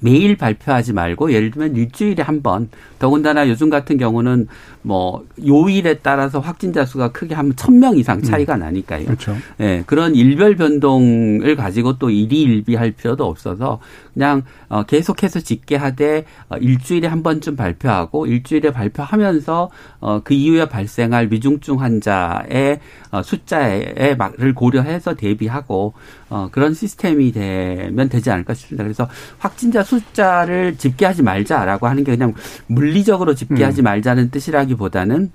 [0.00, 2.68] 매일 발표하지 말고 예를 들면 일주일에 한 번
[3.00, 4.46] 더군다나 요즘 같은 경우는
[4.82, 8.60] 뭐 요일에 따라서 확진자 수가 크게 한 천 명 이상 차이가 음.
[8.60, 9.06] 나니까요.
[9.06, 9.36] 그렇죠.
[9.60, 13.80] 예, 그런 일별 변동을 가지고 또 일희일비할 필요도 없어서
[14.14, 21.80] 그냥 어 계속해서 집계하되 어 일주일에 한 번쯤 발표하고 일주일에 발표하면서 어그 이후에 발생할 위중증
[21.80, 22.80] 환자의
[23.10, 25.94] 어 숫자를 고려해서 대비하고
[26.28, 28.84] 어 그런 시스템이 되면 되지 않을까 싶습니다.
[28.84, 32.34] 그래서 확진자 숫자를 집계하지 말자라고 하는 게 그냥
[32.66, 33.84] 물리적으로 집계하지 음.
[33.84, 35.30] 말자는 뜻이라기보다는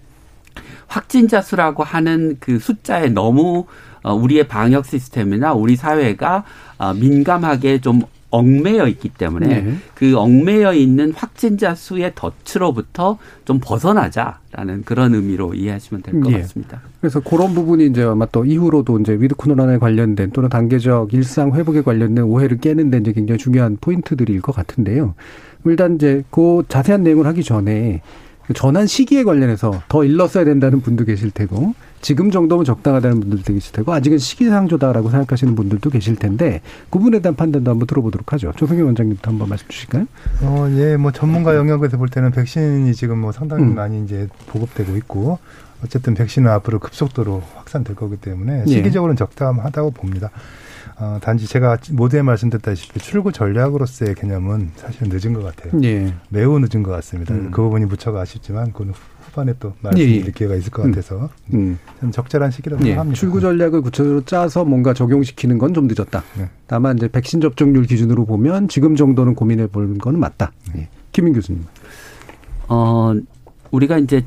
[0.88, 3.66] 확진자 수라고 하는 그 숫자에 너무
[4.04, 6.44] 어, 우리의 방역 시스템이나 우리 사회가
[6.78, 8.02] 어, 민감하게 좀
[8.34, 9.76] 얽매여 있기 때문에 네.
[9.93, 16.41] 그 얽매여 있는 확진자 수의 덫으로부터 좀 벗어나자라는 그런 의미로 이해하시면 될것 네.
[16.41, 16.82] 같습니다.
[17.00, 21.84] 그래서 그런 부분이 이제 아마 또 이후로도 이제 위드 코로나에 관련된 또는 단계적 일상 회복에
[21.84, 25.13] 관련된 오해를 깨는 데 이제 굉장히 중요한 포인트들일 것 같은데요.
[25.65, 28.02] 일단 이제 그 자세한 내용을 하기 전에
[28.54, 33.94] 전환 시기에 관련해서 더 일렀어야 된다는 분도 계실 테고 지금 정도면 적당하다는 분들도 계실 테고
[33.94, 38.52] 아직은 시기상조다라고 생각하시는 분들도 계실 텐데 그 부분에 대한 판단도 한번 들어보도록 하죠.
[38.58, 40.06] 조성현 원장님부터 한번 말씀 주실까요?
[40.42, 43.76] 어, 예, 뭐 전문가 영역에서 볼 때는 백신이 지금 뭐 상당히 음.
[43.76, 45.40] 많이 이제 보급되고 있고
[45.84, 48.70] 어쨌든 백신은 앞으로 급속도로 확산될 거기 때문에 예.
[48.70, 50.30] 시기적으로는 적당하다고 봅니다.
[50.98, 55.82] 어, 단지 제가 모두에 말씀드렸다시피 출구 전략으로서의 개념은 사실 늦은 것 같아요.
[55.84, 56.14] 예.
[56.30, 57.34] 매우 늦은 것 같습니다.
[57.34, 57.50] 음.
[57.52, 58.94] 그 부분이 무척 아쉽지만 그건
[59.26, 60.26] 후반에 또 말씀드릴 예.
[60.28, 60.32] 예.
[60.32, 60.92] 기회가 있을 것 음.
[60.92, 61.80] 같아서 음.
[62.00, 62.90] 저는 적절한 시기라고 예.
[62.90, 63.20] 생각합니다.
[63.20, 66.24] 출구 전략을 구체적으로 짜서 뭔가 적용시키는 건 좀 늦었다.
[66.38, 66.48] 네.
[66.68, 70.52] 다만 이제 백신 접종률 기준으로 보면 지금 정도는 고민해 보는 건 맞다.
[70.74, 70.82] 네.
[70.82, 70.90] 예.
[71.12, 71.64] 김민 교수님.
[72.68, 73.14] 어,
[73.72, 74.24] 우리가 이제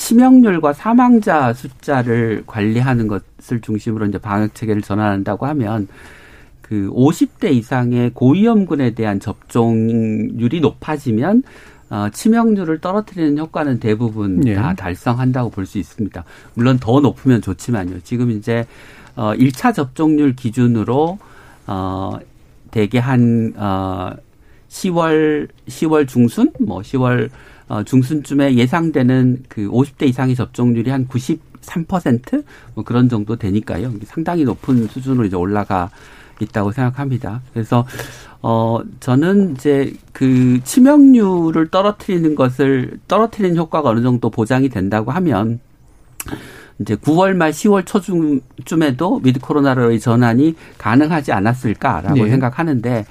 [0.00, 5.88] 치명률과 사망자 숫자를 관리하는 것을 중심으로 이제 방역 체계를 전환한다고 하면
[6.62, 11.42] 그 50대 이상의 고위험군에 대한 접종률이 높아지면
[11.90, 14.54] 어, 치명률을 떨어뜨리는 효과는 대부분 예.
[14.54, 16.24] 다 달성한다고 볼 수 있습니다.
[16.54, 18.00] 물론 더 높으면 좋지만요.
[18.02, 18.66] 지금 이제
[19.16, 21.18] 어 1차 접종률 기준으로
[21.66, 22.18] 어
[22.70, 24.12] 대개 한 어,
[24.68, 27.28] 10월 10월 중순 뭐 10월
[27.70, 33.92] 어, 중순쯤에 예상되는 그 50대 이상의 접종률이 한 93%뭐 그런 정도 되니까요.
[34.06, 35.88] 상당히 높은 수준으로 이제 올라가
[36.40, 37.42] 있다고 생각합니다.
[37.52, 37.86] 그래서
[38.42, 45.60] 어 저는 이제 그 치명률을 떨어뜨리는 것을 떨어뜨리는 효과가 어느 정도 보장이 된다고 하면
[46.80, 52.30] 이제 9월 말 10월 초쯤에도 위드 코로나로의 전환이 가능하지 않았을까라고 네.
[52.30, 53.06] 생각하는데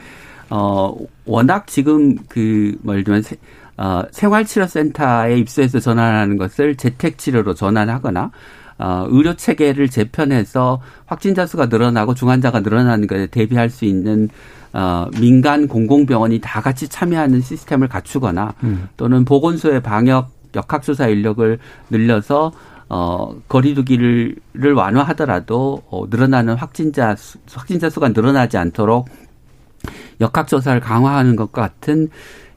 [0.50, 3.38] 어 워낙 지금 그뭐 예를 들면 세,
[3.80, 8.30] 어, 생활치료센터에 입소해서 전환하는 것을 재택치료로 전환하거나
[8.78, 14.28] 어, 의료 체계를 재편해서 확진자 수가 늘어나고 중환자가 늘어나는 것에 대비할 수 있는
[14.74, 18.90] 어, 민간 공공병원이 다 같이 참여하는 시스템을 갖추거나 음.
[18.98, 21.58] 또는 보건소의 방역 역학조사 인력을
[21.90, 22.52] 늘려서
[22.90, 29.08] 어, 거리두기를 를 완화하더라도 어, 늘어나는 확진자 수, 확진자 수가 늘어나지 않도록
[30.20, 32.10] 역학조사를 강화하는 것 같은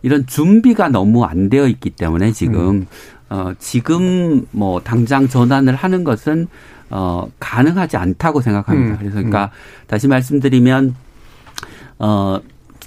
[0.02, 2.86] 이런 준비가 너무 안 되어 있기 때문에 지금 음.
[3.30, 6.48] 어, 지금 뭐 당장 전환을 하는 것은
[6.90, 8.94] 어, 가능하지 않다고 생각합니다.
[8.94, 9.50] 음, 그래서 그러니까
[9.86, 10.94] 다시 말씀드리면
[11.98, 12.40] 어,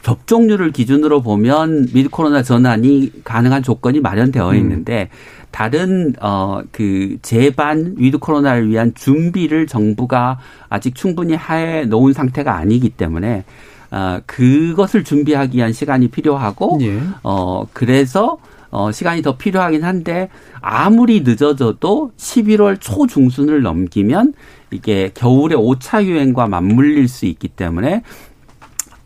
[0.03, 4.55] 접종률을 기준으로 보면 미드 코로나 전환이 가능한 조건이 마련되어 음.
[4.55, 5.09] 있는데
[5.49, 12.89] 다른 어 그 재반 위드 코로나를 위한 준비를 정부가 아직 충분히 해 놓은 상태가 아니기
[12.89, 13.45] 때문에
[13.91, 16.99] 어 그것을 준비하기 위한 시간이 필요하고 예.
[17.23, 18.37] 어 그래서
[18.71, 24.33] 어 시간이 더 필요하긴 한데 아무리 늦어져도 11월 초 중순을 넘기면
[24.71, 28.01] 이게 겨울의 5차 유행과 맞물릴 수 있기 때문에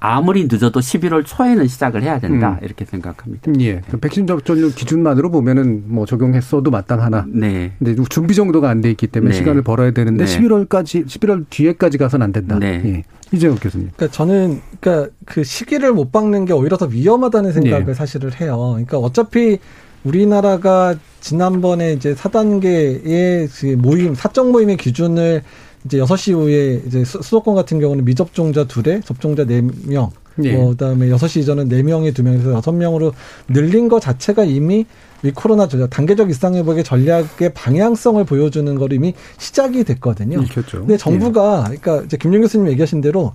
[0.02, 2.66] 아무리 늦어도 11월 초에는 시작을 해야 된다 음.
[2.66, 3.52] 이렇게 생각합니다.
[3.60, 3.82] 예.
[3.90, 7.26] 그 백신 접종률 기준만으로 보면은 뭐 적용했어도 마땅하나.
[7.28, 7.74] 네.
[7.80, 9.38] 근데 준비 정도가 안 돼 있기 때문에 네.
[9.38, 10.40] 시간을 벌어야 되는데 네.
[10.40, 12.58] 11월까지 11월 뒤에까지 가서는 안 된다.
[12.58, 12.82] 네.
[12.86, 13.04] 예.
[13.34, 13.90] 이재욱 교수님.
[13.96, 17.94] 그러니까 저는 그러니까 그 시기를 못 박는 게 오히려 더 위험하다는 생각을 예.
[17.94, 18.58] 사실을 해요.
[18.72, 19.60] 그러니까 어차피
[20.06, 25.44] 우리나라가 지난번에 이제 4단계의 그 모임, 사적 모임의 기준을
[25.86, 30.10] 이제 6시 이후에 이제 수- 수도권 같은 경우는 미접종자 둘에 접종자 4명,
[30.44, 30.54] 예.
[30.54, 33.14] 뭐 그다음에 6시 이전은 4명에 2명에서 6명으로
[33.50, 34.86] 늘린 것 자체가 이미
[35.24, 40.42] 이 코로나 전략, 단계적 일상회복의 전략의 방향성을 보여주는 걸 이미 시작이 됐거든요.
[40.44, 40.80] 읽혔죠.
[40.80, 43.34] 근데 정부가 그러니까 이제 김용 교수님 얘기하신 대로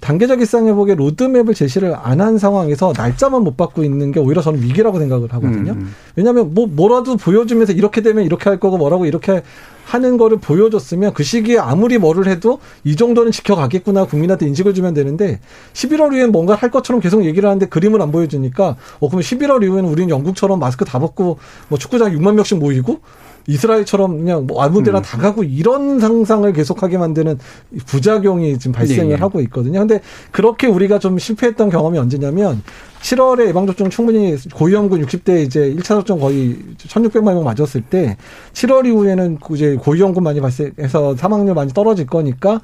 [0.00, 4.98] 단계적 일상회복의 로드맵을 제시를 안 한 상황에서 날짜만 못 받고 있는 게 오히려 저는 위기라고
[4.98, 5.72] 생각을 하거든요.
[5.72, 5.94] 음.
[6.16, 9.42] 왜냐하면 뭐 뭐라도 보여주면서 이렇게 되면 이렇게 할 거고 뭐라고 이렇게
[9.90, 15.40] 하는 거를 보여줬으면 그 시기에 아무리 뭐를 해도 이 정도는 지켜가겠구나 국민한테 인식을 주면 되는데
[15.72, 19.90] 11월 이후엔 뭔가 할 것처럼 계속 얘기를 하는데 그림을 안 보여주니까 어 그러면 11월 이후에는
[19.90, 23.00] 우리는 영국처럼 마스크 다 벗고 뭐 축구장 6만 명씩 모이고
[23.46, 25.02] 이스라엘처럼 그냥 뭐 아무 데나 음.
[25.02, 27.38] 다 가고 이런 상상을 계속하게 만드는
[27.86, 29.14] 부작용이 지금 발생을 예, 예.
[29.14, 29.80] 하고 있거든요.
[29.80, 30.00] 근데
[30.30, 32.62] 그렇게 우리가 좀 실패했던 경험이 언제냐면
[33.02, 38.16] 7월에 예방접종 충분히 고위험군 60대 이제 1차 접종 거의 1600만 명 맞았을 때
[38.52, 42.60] 7월 이후에는 이제 고위험군 많이 발생해서 사망률 많이 떨어질 거니까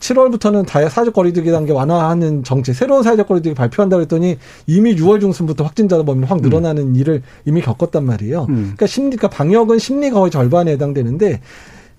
[0.00, 5.64] 7월부터는 다 사회적 거리두기 단계 완화하는 정책, 새로운 사회적 거리두기 발표한다 그랬더니 이미 6월 중순부터
[5.64, 8.46] 확진자 범위 확 늘어나는 일을 이미 겪었단 말이에요.
[8.48, 8.54] 음.
[8.54, 11.40] 그러니까 심리, 그러니까 방역은 심리가 거의 절반에 해당되는데,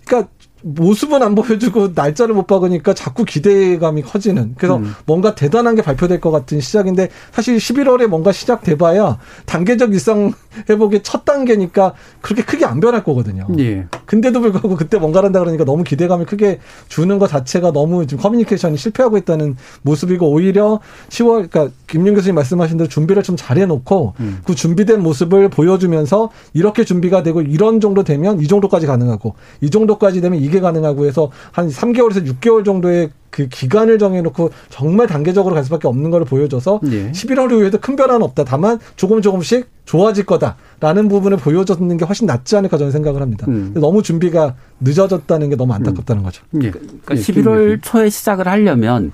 [0.06, 0.30] 그러니까
[0.68, 4.56] 모습은 안 보여주고 날짜를 못 박으니까 자꾸 기대감이 커지는.
[4.58, 4.96] 그래서 음.
[5.06, 10.34] 뭔가 대단한 게 발표될 것 같은 시작인데 사실 11월에 뭔가 시작돼봐야 단계적 일상
[10.68, 13.46] 회복의 첫 단계니까 그렇게 크게 안 변할 거거든요.
[13.60, 13.86] 예.
[14.08, 18.78] 근데도 불구하고 그때 뭔가 한다 그러니까 너무 기대감을 크게 주는 것 자체가 너무 지금 커뮤니케이션이
[18.78, 24.40] 실패하고 있다는 모습이고 오히려 10월 그러니까 김윤 교수님 말씀하신 대로 준비를 좀 잘해놓고 음.
[24.44, 30.20] 그 준비된 모습을 보여주면서 이렇게 준비가 되고 이런 정도 되면 이 정도까지 가능하고 이 정도까지
[30.20, 35.88] 되면 이게 가능하고 해서 한 3개월에서 6개월 정도의 그 기간을 정해놓고 정말 단계적으로 갈 수밖에
[35.88, 37.12] 없는 걸 보여줘서 예.
[37.12, 38.44] 11월 이후에도 큰 변화는 없다.
[38.44, 43.46] 다만 조금 조금씩 좋아질 거다라는 부분을 보여줬는 게 훨씬 낫지 않을까 저는 생각을 합니다.
[43.50, 43.72] 음.
[43.74, 46.44] 근데 너무 준비가 늦어졌다는 게 너무 안타깝다는 거죠.
[46.62, 46.72] 예.
[46.72, 49.12] 그러니까 예, 11월 초에 시작을 하려면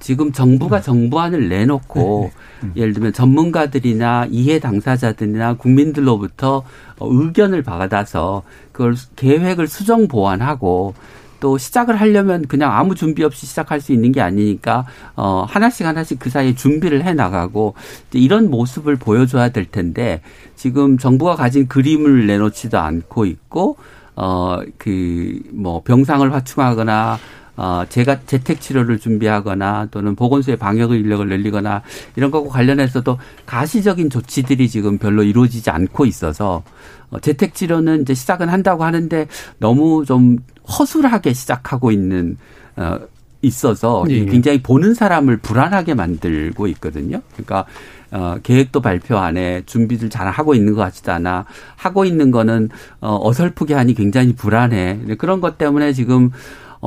[0.00, 2.30] 지금 정부가 정부안을 내놓고
[2.76, 6.62] 예를 들면 전문가들이나 이해 당사자들이나 국민들로부터
[6.98, 10.94] 어, 의견을 받아서 그걸 계획을 수정 보완하고
[11.40, 16.18] 또 시작을 하려면 그냥 아무 준비 없이 시작할 수 있는 게 아니니까 어 하나씩 하나씩
[16.18, 17.74] 그 사이에 준비를 해 나가고
[18.12, 20.22] 이런 모습을 보여줘야 될 텐데
[20.54, 23.76] 지금 정부가 가진 그림을 내놓지도 않고 있고
[24.14, 27.18] 어그 뭐 병상을 확충하거나
[27.56, 31.82] 어, 제가 재택 치료를 준비하거나 또는 보건소의 방역의 인력을 늘리거나
[32.16, 36.62] 이런 것과 관련해서도 가시적인 조치들이 지금 별로 이루어지지 않고 있어서
[37.10, 39.26] 어, 재택 치료는 이제 시작은 한다고 하는데
[39.58, 40.38] 너무 좀
[40.78, 42.36] 허술하게 시작하고 있는
[42.76, 42.98] 어
[43.42, 44.24] 있어서 예.
[44.24, 47.20] 굉장히 보는 사람을 불안하게 만들고 있거든요.
[47.32, 47.66] 그러니까
[48.10, 51.44] 어, 계획도 발표 안 해, 준비를 잘 하고 있는 것 같지도 않아.
[51.76, 55.00] 하고 있는 거는 어, 어설프게 하니 굉장히 불안해.
[55.18, 56.30] 그런 것 때문에 지금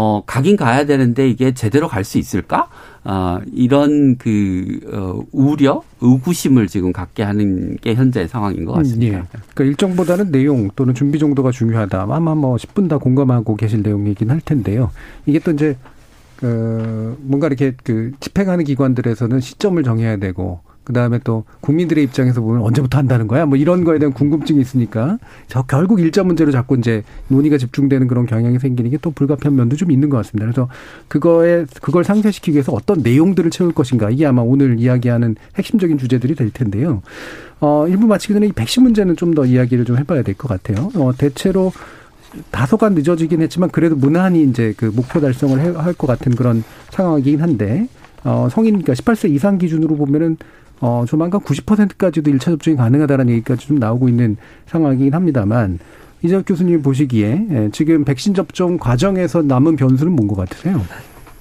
[0.02, 2.70] 어, 가긴 가야 되는데 이게 제대로 갈 수 있을까?
[3.04, 9.18] 어, 이런 그, 어, 우려, 의구심을 지금 갖게 하는 게 현재 상황인 것 같습니다.
[9.18, 9.24] 예.
[9.54, 12.08] 그러니까 일정보다는 내용 또는 준비 정도가 중요하다.
[12.10, 14.90] 아마 뭐 10분 다 공감하고 계실 내용이긴 할 텐데요.
[15.26, 15.76] 이게 또 이제
[16.38, 22.64] 그 뭔가 이렇게 그 집행하는 기관들에서는 시점을 정해야 되고 그 다음에 또 국민들의 입장에서 보면
[22.64, 23.46] 언제부터 한다는 거야?
[23.46, 28.26] 뭐 이런 거에 대한 궁금증이 있으니까 저 결국 일자 문제로 자꾸 이제 논의가 집중되는 그런
[28.26, 30.46] 경향이 생기는 게 또 불가피한 면도 좀 있는 것 같습니다.
[30.48, 30.68] 그래서
[31.08, 36.50] 그거에 그걸 상쇄시키기 위해서 어떤 내용들을 채울 것인가 이게 아마 오늘 이야기하는 핵심적인 주제들이 될
[36.50, 37.04] 텐데요.
[37.60, 40.90] 어, 일부 마치기 전에 이 백신 문제는 좀 더 이야기를 좀 해봐야 될 것 같아요.
[40.96, 41.72] 어, 대체로
[42.50, 47.88] 다소간 늦어지긴 했지만 그래도 무난히 이제 그 목표 달성을 할 것 같은 그런 상황이긴 한데
[48.26, 50.36] 어, 성인 그러니까 18세 이상 기준으로 보면은
[50.82, 54.38] 어, 조만간 90%까지도 1차 접종이 가능하다는 얘기까지 좀 나오고 있는
[54.68, 55.80] 상황이긴 합니다만
[56.22, 60.82] 이재혁 교수님 보시기에 예, 지금 백신 접종 과정에서 남은 변수는 뭔 것 같으세요?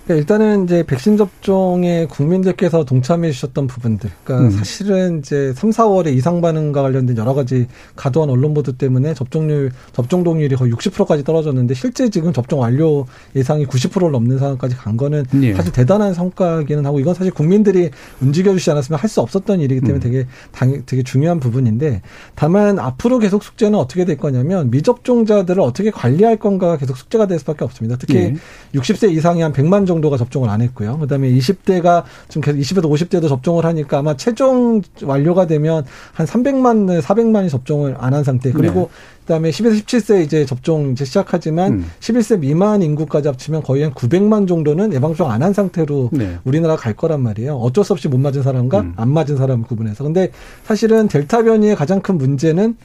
[0.08, 4.10] 네, 일단은 이제 백신 접종에 국민들께서 동참해 주셨던 부분들.
[4.24, 4.50] 그러니까 음.
[4.50, 10.24] 사실은 이제 3, 4월에 이상 반응과 관련된 여러 가지 과도한 언론 보도 때문에 접종률, 접종
[10.24, 13.04] 동률이 거의 60%까지 떨어졌는데 실제 지금 접종 완료
[13.36, 15.52] 예상이 90%를 넘는 상황까지 간 거는 예.
[15.52, 17.90] 사실 대단한 성과기는 하고 이건 사실 국민들이
[18.22, 20.00] 움직여 주시지 않았으면 할 수 없었던 일이기 때문에 음.
[20.00, 22.02] 되게 당, 되게 중요한 부분인데
[22.34, 27.64] 다만 앞으로 계속 숙제는 어떻게 될 거냐면 미접종자들을 어떻게 관리할 건가가 계속 숙제가 될 수밖에
[27.64, 27.96] 없습니다.
[27.96, 28.34] 특히 예.
[28.74, 30.98] 60세 이상이 한 100만 정도 가 접종을 안 했고요.
[30.98, 37.50] 그다음에 20대가 지금 계속 20에서 50대도 접종을 하니까 아마 최종 완료가 되면 한 300만, 400만이
[37.50, 38.50] 접종을 안 한 상태.
[38.52, 39.18] 그리고 네.
[39.22, 41.86] 그다음에 10에서 17세 이제 접종 이제 시작하지만 음.
[42.00, 46.38] 11세 미만 인구까지 합치면 거의 한 900만 정도는 예방접종 안 한 상태로 네.
[46.44, 47.56] 우리나라 갈 거란 말이에요.
[47.56, 48.94] 어쩔 수 없이 못 맞은 사람과 음.
[48.96, 50.04] 안 맞은 사람을 구분해서.
[50.04, 50.30] 근데
[50.64, 52.76] 사실은 델타 변이의 가장 큰 문제는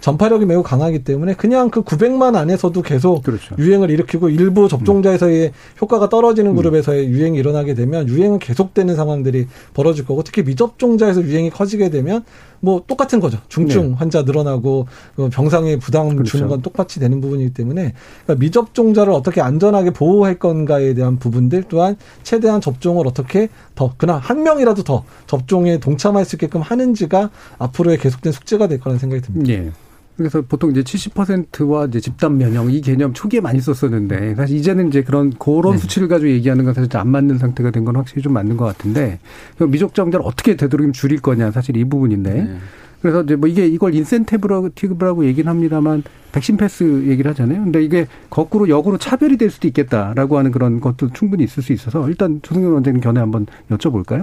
[0.00, 3.54] 전파력이 매우 강하기 때문에 그냥 그 900만 안에서도 계속 그렇죠.
[3.58, 10.22] 유행을 일으키고 일부 접종자에서의 효과가 떨어지는 그룹에서의 유행이 일어나게 되면 유행은 계속되는 상황들이 벌어질 거고
[10.22, 12.24] 특히 미접종자에서 유행이 커지게 되면
[12.60, 13.38] 뭐 똑같은 거죠.
[13.48, 13.94] 중증 네.
[13.94, 14.86] 환자 늘어나고
[15.16, 16.32] 그 병상에 부담 그렇죠.
[16.32, 21.96] 주는 건 똑같이 되는 부분이기 때문에 그러니까 미접종자를 어떻게 안전하게 보호할 건가에 대한 부분들 또한
[22.22, 28.32] 최대한 접종을 어떻게 더 그나 한 명이라도 더 접종에 동참할 수 있게끔 하는지가 앞으로의 계속된
[28.32, 29.52] 숙제가 될 거라는 생각이 듭니다.
[29.52, 29.70] 예.
[30.20, 35.02] 그래서 보통 이제 70%와 이제 집단 면역 이 개념 초기에 많이 썼었는데 사실 이제는 이제
[35.02, 35.78] 그런 그런 네.
[35.78, 39.18] 수치를 가지고 얘기하는 건 사실 안 맞는 상태가 된 건 확실히 좀 맞는 것 같은데
[39.58, 42.56] 미접종자를 어떻게 되도록이면 줄일 거냐 사실 이 부분인데 네.
[43.00, 46.02] 그래서 이제 뭐 이게 이걸 인센티브라고 얘기는 합니다만
[46.32, 47.64] 백신 패스 얘기를 하잖아요.
[47.64, 52.06] 근데 이게 거꾸로 역으로 차별이 될 수도 있겠다라고 하는 그런 것도 충분히 있을 수 있어서
[52.10, 54.22] 일단 조승현 원장님 견해 한번 여쭤볼까요?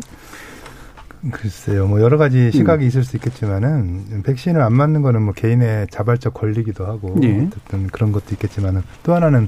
[1.32, 6.34] 글쎄요, 뭐 여러 가지 시각이 있을 수 있겠지만은 백신을 안 맞는 거는 뭐 개인의 자발적
[6.34, 7.48] 권리기도 하고 예.
[7.48, 9.48] 어쨌든 그런 것도 있겠지만은 또 하나는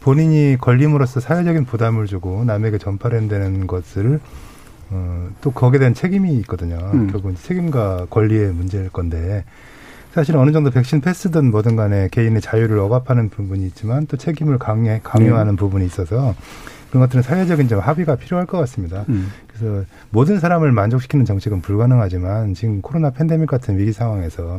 [0.00, 4.20] 본인이 걸림으로써 사회적인 부담을 주고 남에게 전파를 한다는 것을
[4.90, 6.76] 어, 또 거기에 대한 책임이 있거든요.
[6.94, 7.08] 음.
[7.10, 9.44] 결국은 책임과 권리의 문제일 건데
[10.12, 14.98] 사실 어느 정도 백신 패스든 뭐든 간에 개인의 자유를 억압하는 부분이 있지만 또 책임을 강요,
[15.02, 16.34] 강요하는 부분이 있어서
[16.90, 19.04] 그런 것들은 사회적인 좀 합의가 필요할 것 같습니다.
[19.08, 19.28] 음.
[19.46, 24.58] 그래서 모든 사람을 만족시키는 정책은 불가능하지만 지금 코로나 팬데믹 같은 위기 상황에서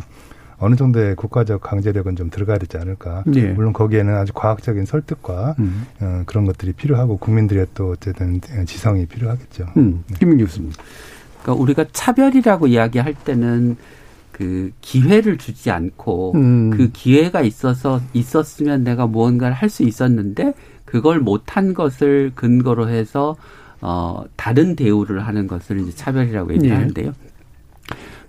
[0.58, 3.24] 어느 정도의 국가적 강제력은 좀 들어가야 되지 않을까.
[3.36, 3.48] 예.
[3.48, 5.86] 물론 거기에는 아주 과학적인 설득과 음.
[6.00, 9.66] 어, 그런 것들이 필요하고 국민들의 또 어쨌든 지성이 필요하겠죠.
[9.78, 10.04] 음.
[10.20, 10.72] 김민규 교수님.
[11.42, 13.76] 그러니까 우리가 차별이라고 이야기할 때는
[14.32, 16.70] 그 기회를 주지 않고 음.
[16.70, 20.54] 그 기회가 있어서 있었으면 내가 무언가를 할 수 있었는데
[20.92, 23.38] 그걸 못한 것을 근거로 해서
[23.80, 26.56] 어 다른 대우를 하는 것을 이제 차별이라고 예.
[26.56, 27.14] 얘기하는데요.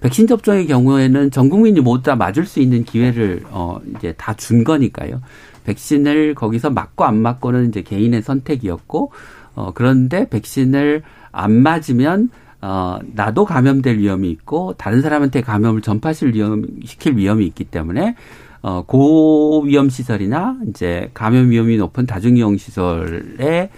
[0.01, 4.62] 백신 접종의 경우에는 전 국민이 모두 다 맞을 수 있는 기회를 어 이제 다 준
[4.62, 5.20] 거니까요.
[5.64, 9.11] 백신을 거기서 맞고 안 맞고는 이제 개인의 선택이었고
[9.57, 16.64] 어 그런데 백신을 안 맞으면 어 나도 감염될 위험이 있고 다른 사람한테 감염을 전파실 위험
[16.84, 18.14] 시킬 위험이 있기 때문에
[18.63, 23.71] 어 고위험 시설이나 이제 감염 위험이 높은 다중이용 시설에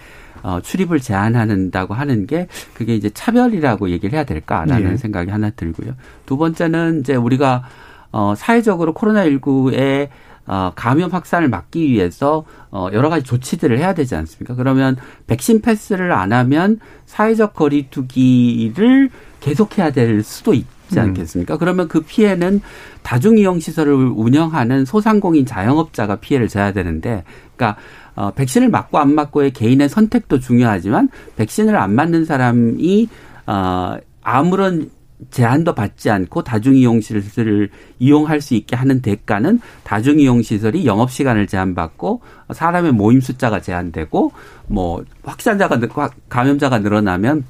[0.43, 4.97] 어, 출입을 제한한다고 하는 게 그게 이제 차별이라고 얘기를 해야 될까라는 예.
[4.97, 5.95] 생각이 하나 들고요.
[6.27, 7.63] 두 번째는 이제 우리가
[8.11, 10.09] 어, 사회적으로 코로나19에
[10.47, 14.53] 어, 감염 확산을 막기 위해서 어, 여러 가지 조치들을 해야 되지 않습니까?
[14.53, 19.09] 그러면 백신 패스를 안 하면 사회적 거리두기를
[19.39, 20.67] 계속해야 될 수도 있.
[20.89, 21.55] 지 않겠습니까?
[21.55, 21.57] 음.
[21.57, 22.61] 그러면 그 피해는
[23.03, 27.23] 다중이용 시설을 운영하는 소상공인 자영업자가 피해를 져야 되는데,
[27.55, 27.79] 그러니까
[28.15, 33.07] 어, 백신을 맞고 안 맞고의 개인의 선택도 중요하지만 백신을 안 맞는 사람이
[33.47, 34.89] 어, 아무런
[35.31, 37.69] 제한도 받지 않고 다중이용 시설을
[37.99, 42.21] 이용할 수 있게 하는 대가는 다중이용 시설이 영업 시간을 제한받고
[42.53, 44.31] 사람의 모임 숫자가 제한되고
[44.67, 45.79] 뭐 확산자가
[46.27, 47.45] 감염자가 늘어나면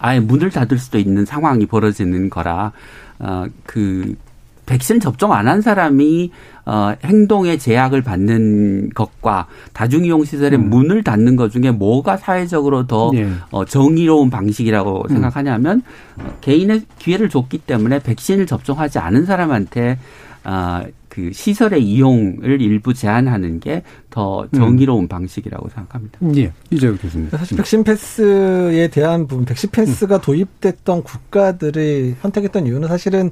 [0.00, 2.72] 아예 문을 닫을 수도 있는 상황이 벌어지는 거라
[3.20, 4.16] 어그
[4.66, 6.30] 백신 접종 안 한 사람이
[6.64, 10.70] 어, 행동의 제약을 받는 것과 다중이용 시설의 음.
[10.70, 13.28] 문을 닫는 것 중에 뭐가 사회적으로 더 네.
[13.50, 15.08] 어, 정의로운 방식이라고 음.
[15.08, 15.82] 생각하냐면
[16.16, 19.98] 어, 개인의 기회를 줬기 때문에 백신을 접종하지 않은 사람한테
[20.44, 20.82] 어,
[21.20, 25.08] 그 시설의 이용을 일부 제한하는 게 더 정의로운 음.
[25.08, 26.18] 방식이라고 생각합니다.
[26.36, 27.30] 예, 이재욱 교수님.
[27.30, 30.20] 사실 백신 패스에 대한 부분, 백신 패스가 음.
[30.20, 33.30] 도입됐던 국가들이 선택했던 이유는 사실은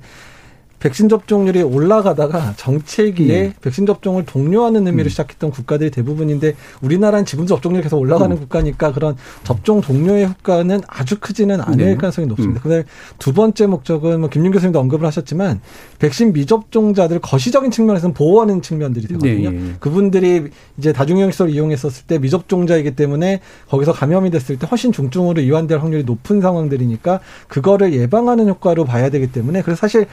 [0.80, 3.52] 백신 접종률이 올라가다가 정체기에 네.
[3.60, 5.10] 백신 접종을 독려하는 의미로 음.
[5.10, 8.40] 시작했던 국가들이 대부분인데 우리나라는 지금 접종률이 계속 올라가는 음.
[8.40, 11.96] 국가니까 그런 접종 독려의 효과는 아주 크지는 않을 네.
[11.96, 12.60] 가능성이 높습니다.
[12.60, 12.62] 음.
[12.62, 12.84] 그다음에
[13.18, 15.60] 두 번째 목적은 뭐 김윤 교수님도 언급을 하셨지만
[15.98, 19.50] 백신 미접종자들 거시적인 측면에서는 보호하는 측면들이 되거든요.
[19.50, 19.74] 네.
[19.80, 20.44] 그분들이
[20.78, 26.04] 이제 다중이용 시설 이용했었을 때 미접종자이기 때문에 거기서 감염이 됐을 때 훨씬 중증으로 이완될 확률이
[26.04, 30.06] 높은 상황들이니까 그거를 예방하는 효과로 봐야 되기 때문에 그래서 사실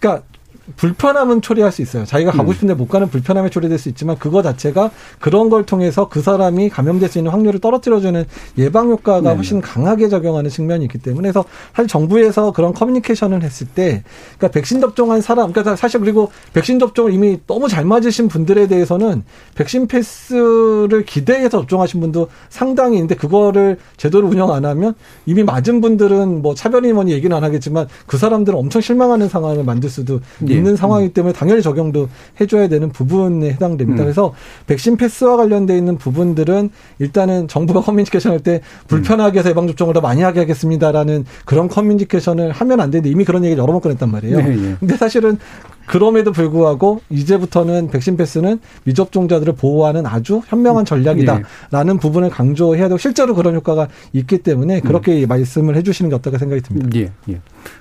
[0.00, 0.26] 그러니까
[0.74, 2.04] 불편함은 초래할 수 있어요.
[2.04, 2.54] 자기가 가고 음.
[2.54, 4.90] 싶은데 못 가는 불편함이 초래될 수 있지만 그거 자체가
[5.20, 8.24] 그런 걸 통해서 그 사람이 감염될 수 있는 확률을 떨어뜨려주는
[8.58, 9.36] 예방 효과가 네.
[9.36, 11.44] 훨씬 강하게 적용하는 측면이 있기 때문에 그래서
[11.74, 14.02] 사실 정부에서 그런 커뮤니케이션을 했을 때
[14.38, 19.22] 그러니까 백신 접종한 사람 그러니까 사실 그리고 백신 접종을 이미 너무 잘 맞으신 분들에 대해서는
[19.54, 24.94] 백신 패스를 기대해서 접종하신 분도 상당히 있는데 그거를 제대로 운영 안 하면
[25.26, 29.88] 이미 맞은 분들은 뭐 차별이 뭐니 얘기는 안 하겠지만 그 사람들은 엄청 실망하는 상황을 만들
[29.88, 30.55] 수도 네.
[30.56, 30.76] 있는 음.
[30.76, 32.08] 상황이기 때문에 당연히 적용도
[32.40, 34.02] 해줘야 되는 부분에 해당됩니다.
[34.02, 34.04] 음.
[34.04, 34.32] 그래서
[34.66, 40.22] 백신 패스와 관련돼 있는 부분들은 일단은 정부가 커뮤니케이션 할 때 불편하게 해서 예방접종을 더 많이
[40.22, 44.36] 하게 하겠습니다라는 그런 커뮤니케이션을 하면 안 되는데 이미 그런 얘기를 여러 번 꺼냈단 말이에요.
[44.38, 44.76] 네, 네.
[44.78, 45.38] 근데 사실은
[45.86, 50.84] 그럼에도 불구하고 이제부터는 백신 패스는 미접종자들을 보호하는 아주 현명한 음.
[50.84, 52.00] 전략이다라는 네.
[52.00, 55.28] 부분을 강조해야 되고 실제로 그런 효과가 있기 때문에 그렇게 음.
[55.28, 56.88] 말씀을 해주시는 게 어떨까 생각이 듭니다.
[56.96, 57.40] 예, 예.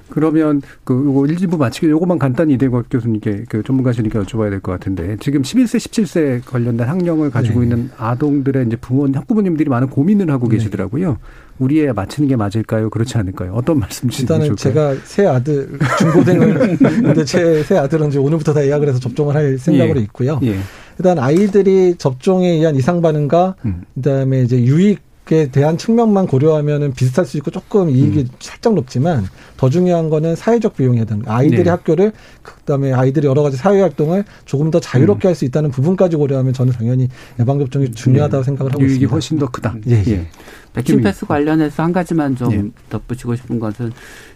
[0.09, 5.17] 그러면 그 요거 일부 마치기 요거만 간단히 이대국 교수님께 그 전문가시니까 여쭤봐야 될 것 같은데
[5.19, 7.65] 지금 11세, 17세 관련된 학령을 가지고 네.
[7.65, 10.57] 있는 아동들의 이제 부모 학부모님들이 많은 고민을 하고 네.
[10.57, 11.17] 계시더라고요.
[11.57, 12.89] 우리 애 맞히는 게 맞을까요?
[12.89, 13.53] 그렇지 않을까요?
[13.53, 18.65] 어떤 말씀 주시면 일단은 제가 새 아들 중고등을 근데 제 새 아들은 이제 오늘부터 다
[18.65, 20.03] 예약을 해서 접종을 할 생각으로 예.
[20.03, 20.39] 있고요.
[20.43, 20.57] 예.
[20.97, 23.83] 일단 아이들이 접종에 의한 이상 반응과 음.
[23.95, 24.99] 그다음에 이제 유익
[25.31, 28.27] 에 대한 측면만 고려하면은 비슷할 수 있고 조금 이익이 음.
[28.39, 29.25] 살짝 높지만
[29.57, 31.23] 더 중요한 거는 사회적 비용이 해당.
[31.25, 31.69] 아이들이 네.
[31.71, 32.11] 학교를
[32.43, 35.29] 그다음에 아이들이 여러 가지 사회 활동을 조금 더 자유롭게 음.
[35.29, 37.09] 할수 있다는 부분까지 고려하면 저는 당연히
[37.39, 38.45] 예방 접종이 중요하다고 네.
[38.45, 39.11] 생각을 하고 유익이 있습니다.
[39.11, 39.75] 훨씬 더 크다.
[39.87, 40.03] 예.
[40.05, 40.27] 예.
[40.73, 42.63] 백신 패스 관련해서 한 가지만 좀 예.
[42.91, 43.93] 덧붙이고 싶은 것은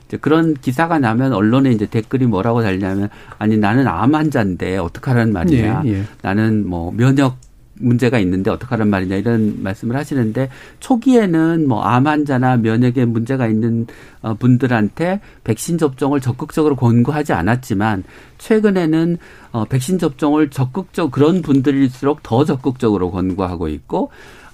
[0.08, 5.84] 이제 그런 기사가 나면 언론에 이제 댓글이 뭐라고 달냐면 아니 나는 암 환자인데 어떡하라는 말이냐.
[5.86, 5.90] 예.
[5.92, 6.04] 예.
[6.24, 7.38] 나는 뭐 면역
[7.80, 10.50] 문제가 있는데 어떡하란 말이냐 이런 말씀을 하시는데
[10.80, 13.88] 초기에는 뭐 암 환자나 면역에 문제가 있는
[14.22, 18.04] 어, 분들한테 백신 접종을 적극적으로 권고하지 않았지만
[18.38, 19.18] 최근에는
[19.52, 24.12] 어 백신 접종을 적극적 그런 분들일수록 더 적극적으로 권고하고 있고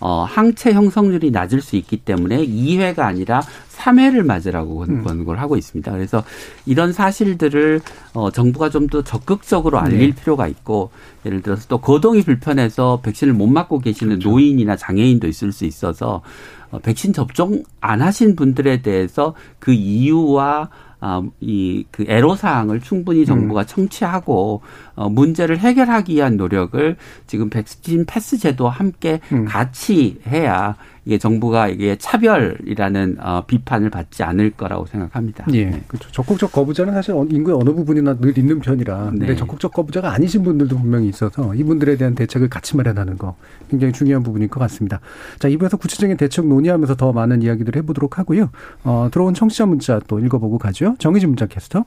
[0.07, 3.41] 어, 항체 형성률이 낮을 수 있기 때문에 2회가 아니라
[3.75, 5.03] 3회를 맞으라고 음.
[5.03, 5.91] 권고를 하고 있습니다.
[5.91, 6.23] 그래서
[6.67, 7.81] 이런 사실들을
[8.13, 10.21] 어, 정부가 좀 더 적극적으로 알릴 네.
[10.21, 10.91] 필요가 있고
[11.25, 14.29] 예를 들어서 또 거동이 불편해서 백신을 못 맞고 계시는 그렇죠.
[14.29, 16.21] 노인이나 장애인도 있을 수 있어서
[16.69, 23.61] 어, 백신 접종 안 하신 분들에 대해서 그 이유와 아, 이그 애로 사항을 충분히 정부가
[23.61, 23.65] 음.
[23.65, 24.61] 청취하고
[24.95, 26.95] 어, 문제를 해결하기 위한 노력을
[27.27, 29.45] 지금 백신 패스 제도와 함께 음.
[29.45, 30.75] 같이 해야
[31.05, 35.45] 이게 정부가 이게 차별이라는 어, 비판을 받지 않을 거라고 생각합니다.
[35.53, 35.83] 예, 네.
[35.87, 36.11] 그렇죠.
[36.11, 39.11] 적극적 거부자는 사실 인구의 어느 부분이나 늘 있는 편이라.
[39.13, 39.19] 네.
[39.19, 43.35] 근데 적극적 거부자가 아니신 분들도 분명히 있어서 이분들에 대한 대책을 같이 마련하는 거
[43.69, 44.99] 굉장히 중요한 부분일 것 같습니다.
[45.37, 48.49] 자, 이부에서 구체적인 대책 논의하면서 더 많은 이야기들을 해보도록 하고요.
[48.83, 50.94] 어, 들어온 청취자 문자 또 읽어보고 가죠.
[50.99, 51.85] 정의진 문자 캐스터.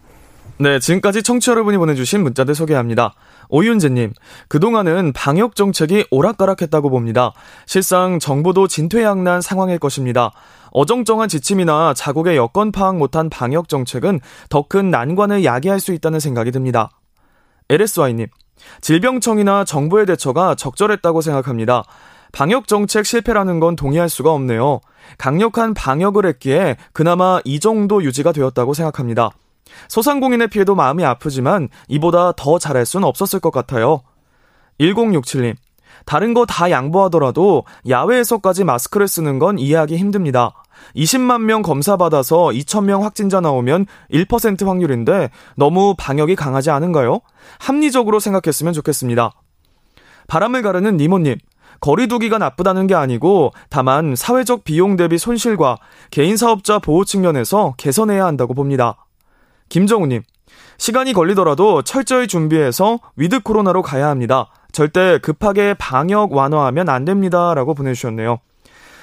[0.60, 3.14] 네, 지금까지 청취자 여러분이 보내주신 문자들 소개합니다.
[3.48, 4.12] 오윤재님,
[4.48, 7.32] 그동안은 방역 정책이 오락가락했다고 봅니다.
[7.66, 10.32] 실상 정부도 진퇴양난 상황일 것입니다.
[10.72, 16.50] 어정쩡한 지침이나 자국의 여건 파악 못한 방역 정책은 더 큰 난관을 야기할 수 있다는 생각이
[16.50, 16.90] 듭니다.
[17.70, 18.26] LSY님,
[18.80, 21.84] 질병청이나 정부의 대처가 적절했다고 생각합니다.
[22.32, 24.80] 방역 정책 실패라는 건 동의할 수가 없네요.
[25.16, 29.30] 강력한 방역을 했기에 그나마 이 정도 유지가 되었다고 생각합니다.
[29.88, 34.02] 소상공인의 피해도 마음이 아프지만 이보다 더 잘할 수는 없었을 것 같아요.
[34.80, 35.54] 1067님.
[36.04, 40.52] 다른 거 다 양보하더라도 야외에서까지 마스크를 쓰는 건 이해하기 힘듭니다.
[40.94, 47.20] 20만 명 검사받아서 2,000명 확진자 나오면 1% 확률인데 너무 방역이 강하지 않은가요?
[47.58, 49.32] 합리적으로 생각했으면 좋겠습니다.
[50.28, 51.36] 바람을 가르는 니모님.
[51.80, 55.76] 거리두기가 나쁘다는 게 아니고 다만 사회적 비용 대비 손실과
[56.10, 59.06] 개인 사업자 보호 측면에서 개선해야 한다고 봅니다.
[59.68, 60.22] 김정우님.
[60.78, 64.48] 시간이 걸리더라도 철저히 준비해서 위드 코로나로 가야 합니다.
[64.72, 67.54] 절대 급하게 방역 완화하면 안 됩니다.
[67.54, 68.38] 라고 보내주셨네요.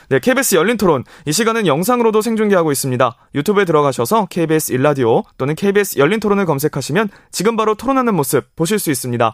[0.09, 1.03] 네, KBS 열린 토론.
[1.25, 3.15] 이 시간은 영상으로도 생중계하고 있습니다.
[3.33, 8.91] 유튜브에 들어가셔서 KBS 일라디오 또는 KBS 열린 토론을 검색하시면 지금 바로 토론하는 모습 보실 수
[8.91, 9.33] 있습니다.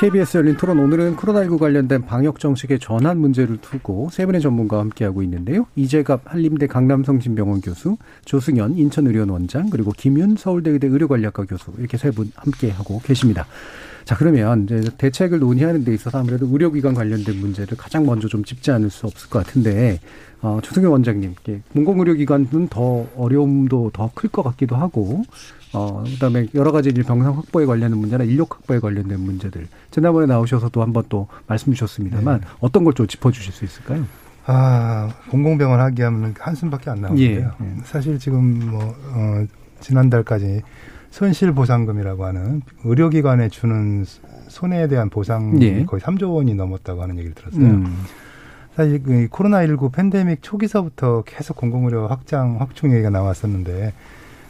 [0.00, 5.22] KBS 열린 토론 오늘은 코로나19 관련된 방역 정책의 전환 문제를 두고 세 분의 전문가와 함께하고
[5.24, 5.66] 있는데요.
[5.76, 12.32] 이재갑 한림대 강남성심병원 교수, 조승현 인천의료원 원장, 그리고 김윤 서울대의대 의료관리학과 교수 이렇게 세 분
[12.34, 13.46] 함께하고 계십니다.
[14.06, 18.70] 자 그러면 이제 대책을 논의하는 데 있어서 아무래도 의료기관 관련된 문제를 가장 먼저 좀 짚지
[18.70, 20.00] 않을 수 없을 것 같은데
[20.42, 21.34] 어, 조승현 원장님,
[21.74, 25.22] 공공의료기관은 더 어려움도 더 클 것 같기도 하고
[25.72, 31.04] 어, 그다음에 여러 가지 병상 확보에 관련된 문제나 인력 확보에 관련된 문제들 지난번에 나오셔서도 한번
[31.08, 32.46] 또 말씀 주셨습니다만 네.
[32.60, 34.04] 어떤 걸 좀 짚어주실 수 있을까요?
[34.46, 37.52] 아 공공병원 하기 하면 한숨밖에 안 나오는데요.
[37.62, 37.66] 예.
[37.84, 38.82] 사실 지금 뭐
[39.14, 39.46] 어,
[39.80, 40.62] 지난달까지
[41.10, 44.04] 손실보상금이라고 하는 의료기관에 주는
[44.48, 45.84] 손해에 대한 보상이 예.
[45.84, 47.64] 거의 3조 원이 넘었다고 하는 얘기를 들었어요.
[47.64, 47.96] 음.
[48.80, 53.92] 사실 그 코로나19 팬데믹 초기서부터 계속 공공의료 확장, 확충 얘기가 나왔었는데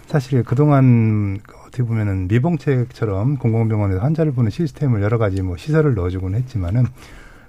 [0.07, 6.87] 사실 그동안 어떻게 보면은 미봉책처럼 공공병원에서 환자를 보는 시스템을 여러 가지 뭐 시설을 넣어주곤 했지만은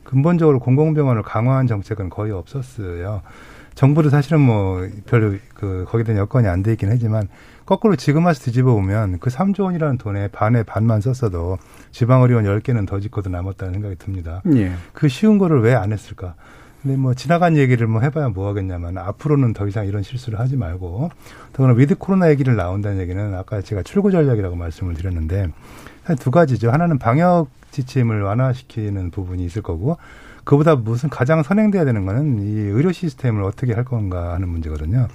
[0.04, 3.22] 근본적으로 공공병원을 강화한 정책은 거의 없었어요.
[3.76, 7.28] 정부도 사실은 뭐 별로 그 거기에 대한 여건이 안 돼 있긴 하지만
[7.68, 11.60] 거꾸로 지금 와서 뒤집어 보면 그 3조 원이라는 돈에 반의 반만 썼어도
[11.92, 14.42] 지방의료원 10개는 더 짓고도 남았다는 생각이 듭니다.
[14.56, 14.72] 예.
[14.94, 16.34] 그 쉬운 거를 왜 안 했을까?
[16.82, 21.12] 근데 뭐 지나간 얘기를 뭐 해봐야 뭐 하겠냐면 앞으로는 더 이상 이런 실수를 하지 말고
[21.54, 25.50] 더구나 위드 코로나 얘기를 나온다는 얘기는 아까 제가 출구 전략이라고 말씀을 드렸는데
[26.04, 26.72] 한두 가지죠.
[26.72, 29.98] 하나는 방역 지침을 완화시키는 부분이 있을 거고
[30.44, 35.08] 그보다 무슨 가장 선행돼야 되는 거는 이 의료 시스템을 어떻게 할 건가 하는 문제거든요.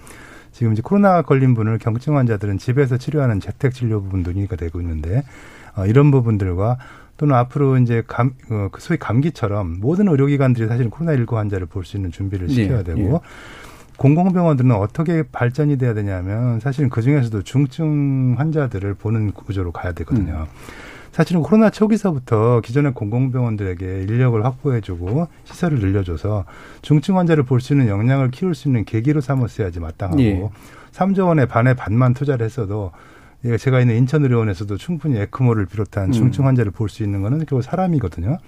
[0.53, 5.19] 지금 이제 코로나 걸린 분을 경증 환자들은 집에서 치료하는 재택 진료 부분도 논의가 되고 있는데
[5.19, 6.79] 어, 이런 부분들과
[7.19, 11.97] 또는 앞으로 이제 감, 어, 그 소위 감기처럼 모든 의료기관들이 사실 코로나19 환자를 볼 수
[11.97, 13.19] 있는 준비를 시켜야 네, 되고 네.
[13.97, 20.47] 공공병원들은 어떻게 발전이 돼야 되냐면 사실은 그 중에서도 중증 환자들을 보는 구조로 가야 되거든요.
[20.51, 20.67] 음.
[21.13, 26.45] 사실은 코로나 초기서부터 기존의 공공병원들에게 인력을 확보해주고 시설을 늘려줘서
[26.83, 30.51] 중증 환자를 볼 수 있는 역량을 키울 수 있는 계기로 삼았어야지 마땅하고 예.
[30.93, 32.93] 3조 원의 반의 반만 투자를 했어도
[33.47, 36.13] 예, 제가 있는 인천의료원에서도 충분히 에크모를 비롯한 음.
[36.13, 38.39] 중증 환자를 볼 수 있는 거는 결국 사람이거든요.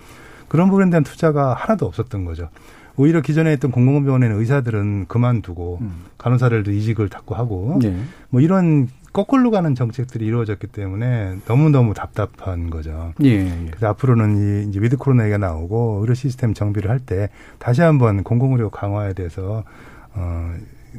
[0.48, 2.48] 그런 부분에 대한 투자가 하나도 없었던 거죠.
[2.96, 6.04] 오히려 기존에 있던 공공병원에는 의사들은 그만두고 음.
[6.18, 7.96] 간호사들도 이직을 닫고 하고 네.
[8.28, 13.12] 뭐 이런 거꾸로 가는 정책들이 이루어졌기 때문에 너무너무 답답한 거죠.
[13.22, 13.66] 예, 예.
[13.68, 17.28] 그래서 앞으로는 이 이제 위드 코로나 얘기가 나오고 의료 시스템 정비를 할 때
[17.58, 19.64] 다시 한번 공공의료 강화에 대해서
[20.14, 20.52] 어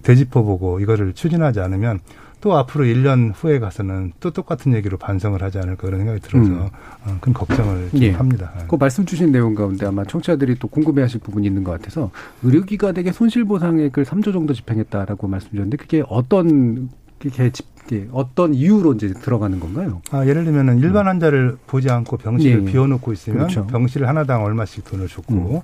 [0.04, 2.00] 되짚어보고 이거를 추진하지 않으면
[2.42, 6.70] 또 앞으로 1년 후에 가서는 또 똑같은 얘기로 반성을 하지 않을까 그런 생각이 들어서 음.
[7.06, 8.12] 어, 큰 걱정을 예.
[8.12, 8.54] 합니다.
[8.68, 12.12] 그 말씀 주신 내용 가운데 아마 청취자들이 또 궁금해하실 부분이 있는 것 같아서
[12.44, 20.02] 의료기관에게 손실보상액을 3조 정도 집행했다라고 말씀드렸는데 그게 어떤 게 어떤 이유로 이제 들어가는 건가요?
[20.12, 22.72] 아, 예를 들면은 일반 환자를 보지 않고 병실을 예.
[22.72, 23.66] 비워놓고 있으면 그렇죠.
[23.68, 25.62] 병실 하나당 얼마씩 돈을 줬고 음.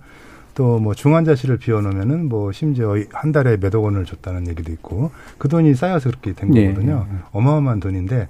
[0.55, 5.75] 또 뭐 중환자실을 비워놓으면은 뭐 심지어 한 달에 몇억 원을 줬다는 얘기도 있고 그 돈이
[5.75, 7.05] 쌓여서 그렇게 된 네, 거거든요.
[7.09, 7.19] 네, 네.
[7.31, 8.27] 어마어마한 돈인데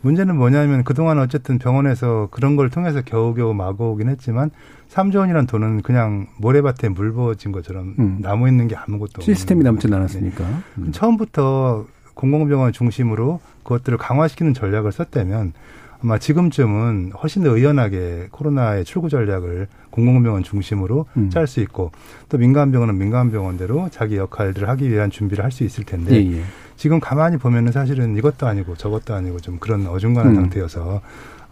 [0.00, 4.50] 문제는 뭐냐면 그동안 어쨌든 병원에서 그런 걸 통해서 겨우겨우 막아오긴 했지만
[4.90, 8.18] 3조 원이란 돈은 그냥 모래밭에 물 부어진 것처럼 음.
[8.20, 10.44] 남아 있는 게 아무것도 시스템이 남지 않았으니까.
[10.78, 10.92] 음.
[10.92, 15.52] 처음부터 공공병원 중심으로 그것들을 강화시키는 전략을 썼다면
[16.02, 21.30] 아마 지금쯤은 훨씬 더 의연하게 코로나의 출구 전략을 공공병원 중심으로 음.
[21.30, 21.90] 짤수 있고
[22.28, 26.42] 또 민간병원은 민간병원대로 자기 역할들을 하기 위한 준비를 할 수 있을 텐데 예, 예.
[26.76, 30.34] 지금 가만히 보면은 사실은 이것도 아니고 저것도 아니고 좀 그런 어중간한 음.
[30.36, 31.00] 상태여서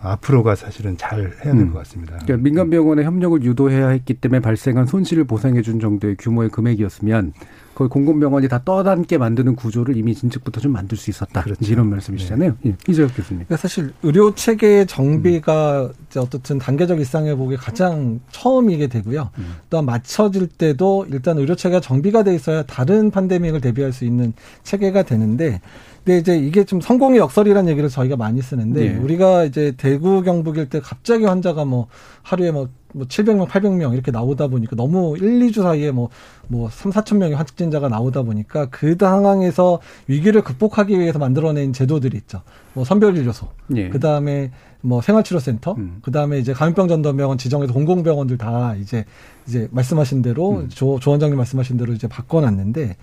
[0.02, 1.72] 앞으로가 사실은 잘 해야 될것 음.
[1.72, 2.18] 같습니다.
[2.22, 7.32] 그러니까 민간 병원의 협력을 유도해야 했기 때문에 발생한 손실을 보상해 준 정도의 규모의 금액이었으면
[7.76, 11.42] 거의 공공병원이 다 떠담게 만드는 구조를 이미 진즉부터 좀 만들 수 있었다.
[11.42, 11.70] 그렇죠.
[11.70, 12.56] 이런 말씀이시잖아요.
[12.62, 12.70] 네.
[12.70, 12.76] 예.
[12.90, 13.44] 이재혁 교수님.
[13.44, 16.18] 그러니까 사실 의료 체계의 정비가 음.
[16.18, 19.28] 어떻든 단계적 일상회복이 가장 처음이게 되고요.
[19.36, 19.56] 음.
[19.68, 25.02] 또한 맞춰질 때도 일단 의료 체계가 정비가 돼 있어야 다른 팬데믹을 대비할 수 있는 체계가
[25.02, 25.60] 되는데
[26.02, 28.96] 근데 이제 이게 좀 성공의 역설이라는 얘기를 저희가 많이 쓰는데 네.
[28.96, 31.88] 우리가 이제 대구 경북일 때 갑자기 환자가 뭐
[32.22, 36.08] 하루에 뭐 뭐 700명, 800명 이렇게 나오다 보니까 너무 1, 2주 사이에 뭐,
[36.48, 42.40] 뭐 3, 4천 명의 확진자가 나오다 보니까 그 상황에서 위기를 극복하기 위해서 만들어낸 제도들이 있죠.
[42.72, 43.48] 뭐 선별진료소.
[43.76, 43.90] 예.
[43.90, 45.74] 그 다음에 뭐 생활치료센터.
[45.76, 45.98] 음.
[46.00, 49.04] 그 다음에 이제 감염병 전담병원 지정해서 공공병원들 다 이제,
[49.46, 50.68] 이제 말씀하신 대로 음.
[50.70, 52.96] 조, 조 원장님 말씀하신 대로 이제 바꿔놨는데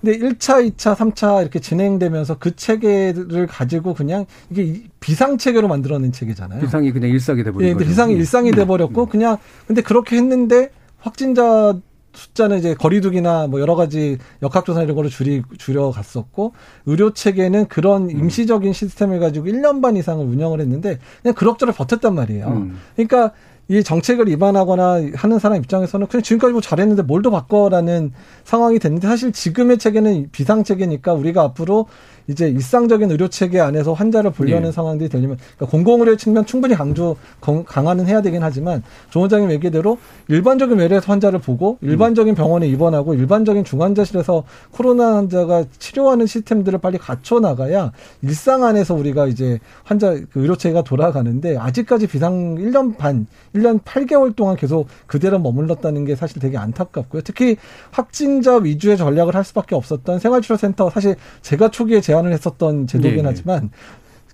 [0.00, 6.60] 근데 1차, 2차, 3차 이렇게 진행되면서 그 체계를 가지고 그냥 이게 비상 체계로 만들어낸 체계잖아요.
[6.60, 8.18] 비상이 그냥 일상이 돼버린 예, 근데 비상이 음.
[8.18, 9.08] 일상이 돼버렸고 음.
[9.08, 11.74] 그냥 근데 그렇게 했는데 확진자
[12.12, 16.52] 숫자는 이제 거리두기나 뭐 여러 가지 역학조사 이런 거를 줄이 줄여 갔었고
[16.86, 18.10] 의료 체계는 그런 음.
[18.10, 22.48] 임시적인 시스템을 가지고 1년 반 이상을 운영을 했는데 그냥 그럭저럭 버텼단 말이에요.
[22.48, 22.78] 음.
[22.96, 23.32] 그러니까
[23.70, 28.12] 이 정책을 위반하거나 하는 사람 입장에서는 그냥 지금까지 뭐 잘했는데 뭘 더 바꿔라는
[28.44, 31.86] 상황이 됐는데 사실 지금의 체계는 비상 체계니까 우리가 앞으로
[32.28, 34.72] 이제 일상적인 의료 체계 안에서 환자를 보려는 네.
[34.72, 39.98] 상황들이 되려면 그러니까 공공의료 측면 충분히 강조 강화는 해야 되긴 하지만 조 원장님 얘기대로
[40.28, 47.40] 일반적인 외래에서 환자를 보고 일반적인 병원에 입원하고 일반적인 중환자실에서 코로나 환자가 치료하는 시스템들을 빨리 갖춰
[47.40, 53.80] 나가야 일상 안에서 우리가 이제 환자 그 의료 체계가 돌아가는데 아직까지 비상 1년 반, 1년
[53.82, 57.22] 8개월 동안 계속 그대로 머물렀다는 게 사실 되게 안타깝고요.
[57.22, 57.56] 특히
[57.90, 63.22] 확진자 위주의 전략을 할 수밖에 없었던 생활치료센터 사실 제가 초기에 제안 제안을 했었던 제도긴 네,
[63.22, 63.28] 네.
[63.28, 63.70] 하지만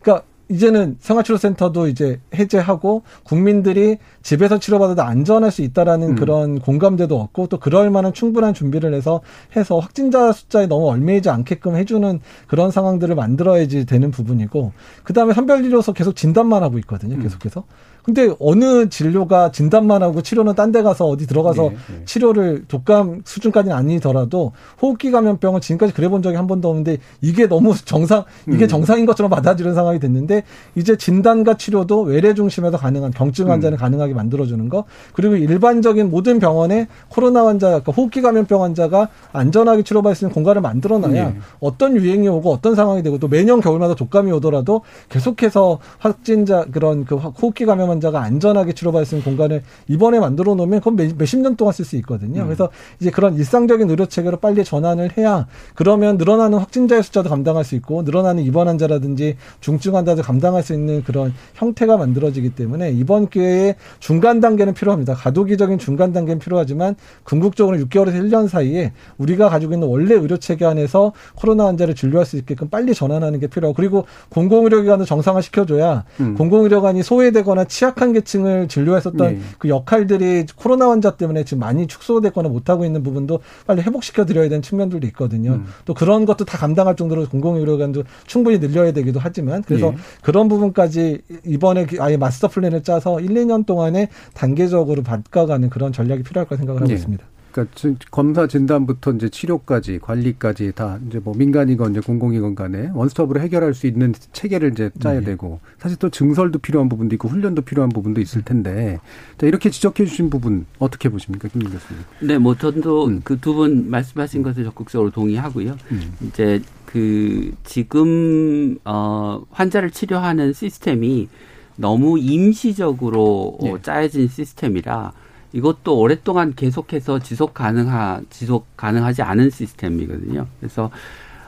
[0.01, 6.15] 그러니까 이제는 생활치료센터도 이제 해제하고 국민들이 집에서 치료받아도 안전할 수 있다라는 음.
[6.17, 9.23] 그런 공감대도 얻고 또 그럴 만한 충분한 준비를 해서
[9.57, 14.73] 해서 확진자 숫자에 너무 얽매이지 않게끔 해주는 그런 상황들을 만들어야지 되는 부분이고
[15.03, 17.15] 그 다음에 선별진료소 계속 진단만 하고 있거든요.
[17.15, 17.23] 음.
[17.23, 17.61] 계속해서.
[17.61, 17.95] 음.
[18.05, 22.05] 근데 어느 진료가 진단만 하고 치료는 딴 데 가서 어디 들어가서 네, 네.
[22.05, 24.51] 치료를 독감 수준까지는 아니더라도
[24.83, 28.69] 호흡기 감염병은 지금까지 그래 본 적이 한 번도 없는데 이게 너무 정상 이게 음.
[28.69, 30.34] 정상인 것처럼 받아들이는 상황이 됐는데
[30.75, 33.79] 이제 진단과 치료도 외래 중심에서 가능한 경증 환자는 음.
[33.79, 40.17] 가능하게 만들어주는 거 그리고 일반적인 모든 병원에 코로나 환자 그러니까 호흡기 감염병 환자가 안전하게 치료받을
[40.17, 41.37] 수 있는 공간을 만들어놔야 네.
[41.61, 47.17] 어떤 유행이 오고 어떤 상황이 되고 또 매년 겨울마다 독감이 오더라도 계속해서 확진자 그런 그
[47.17, 51.57] 호흡기 감염 환자가 안전하게 치료받을 수 있는 공간을 이번에 만들어 놓으면 그건 몇, 십 년
[51.57, 52.43] 동안 쓸 수 있거든요.
[52.43, 52.47] 음.
[52.47, 52.71] 그래서
[53.01, 58.03] 이제 그런 일상적인 의료 체계로 빨리 전환을 해야 그러면 늘어나는 확진자의 숫자도 감당할 수 있고
[58.03, 64.41] 늘어나는 입원 환자라든지 중증 환자도 감당할 수 있는 그런 형태가 만들어지기 때문에 이번 기회에 중간
[64.41, 65.15] 단계는 필요합니다.
[65.15, 71.13] 가도기적인 중간 단계는 필요하지만 궁극적으로 6개월에서 1년 사이에 우리가 가지고 있는 원래 의료 체계 안에서
[71.35, 76.35] 코로나 환자를 진료할 수 있게끔 빨리 전환하는 게 필요하고 그리고 공공의료기관을 정상화 시켜줘야 음.
[76.35, 79.41] 공공의료관이 소외되거나 취약한 계층을 진료했었던 네.
[79.59, 84.63] 그 역할들이 코로나 환자 때문에 지금 많이 축소됐거나 못하고 있는 부분도 빨리 회복시켜 드려야 되는
[84.63, 85.53] 측면들도 있거든요.
[85.53, 85.67] 음.
[85.85, 89.97] 또 그런 것도 다 감당할 정도로 공공의료관도 충분히 늘려야 되기도 하지만 그래서 네.
[90.23, 96.49] 그런 부분까지 이번에 아예 마스터 플랜을 짜서 1, 2년 동안에 단계적으로 바꿔가는 그런 전략이 필요할
[96.49, 96.95] 거라 생각을 하고 네.
[96.95, 97.25] 있습니다.
[97.55, 103.75] 그러니까 검사 진단부터 이제 치료까지 관리까지 다 이제 뭐 민간이건 이제 공공이건 간에 원스톱으로 해결할
[103.75, 105.27] 수 있는 체계를 이제 짜야 네.
[105.27, 108.99] 되고 사실 또 증설도 필요한 부분도 있고 훈련도 필요한 부분도 있을 텐데
[109.39, 112.03] 자 이렇게 지적해 주신 부분 어떻게 보십니까 김민 교수님?
[112.23, 113.21] 네, 뭐 저도 음.
[113.23, 115.77] 그두 분 말씀하신 것에 적극적으로 동의하고요.
[115.93, 116.13] 음.
[116.27, 116.61] 이제
[116.95, 121.29] 그 지금 어 환자를 치료하는 시스템이
[121.75, 123.75] 너무 임시적으로 네.
[123.83, 125.13] 짜여진 시스템이라
[125.53, 130.47] 이것도 오랫동안 계속해서 지속 가능하 지속 가능하지 않은 시스템이거든요.
[130.61, 130.93] 그래서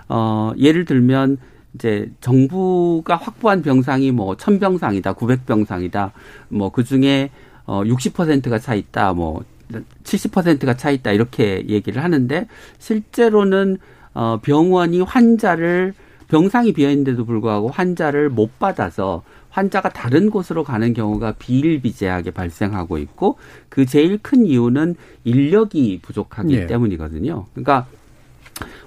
[0.08, 1.38] 어 예를 들면
[1.74, 6.10] 이제 정부가 확보한 병상이 뭐 천병상이다, 구백 병상이다,
[6.48, 7.30] 뭐 그 중에
[7.66, 9.44] 어 60%가 차 있다, 뭐
[10.02, 12.48] 70%가 차 있다 이렇게 얘기를 하는데
[12.80, 13.78] 실제로는
[14.16, 15.92] 어 병원이 환자를
[16.28, 23.36] 병상이 비어 있는데도 불구하고 환자를 못 받아서 환자가 다른 곳으로 가는 경우가 비일비재하게 발생하고 있고
[23.68, 26.66] 그 제일 큰 이유는 인력이 부족하기 예.
[26.66, 27.44] 때문이거든요.
[27.52, 27.86] 그러니까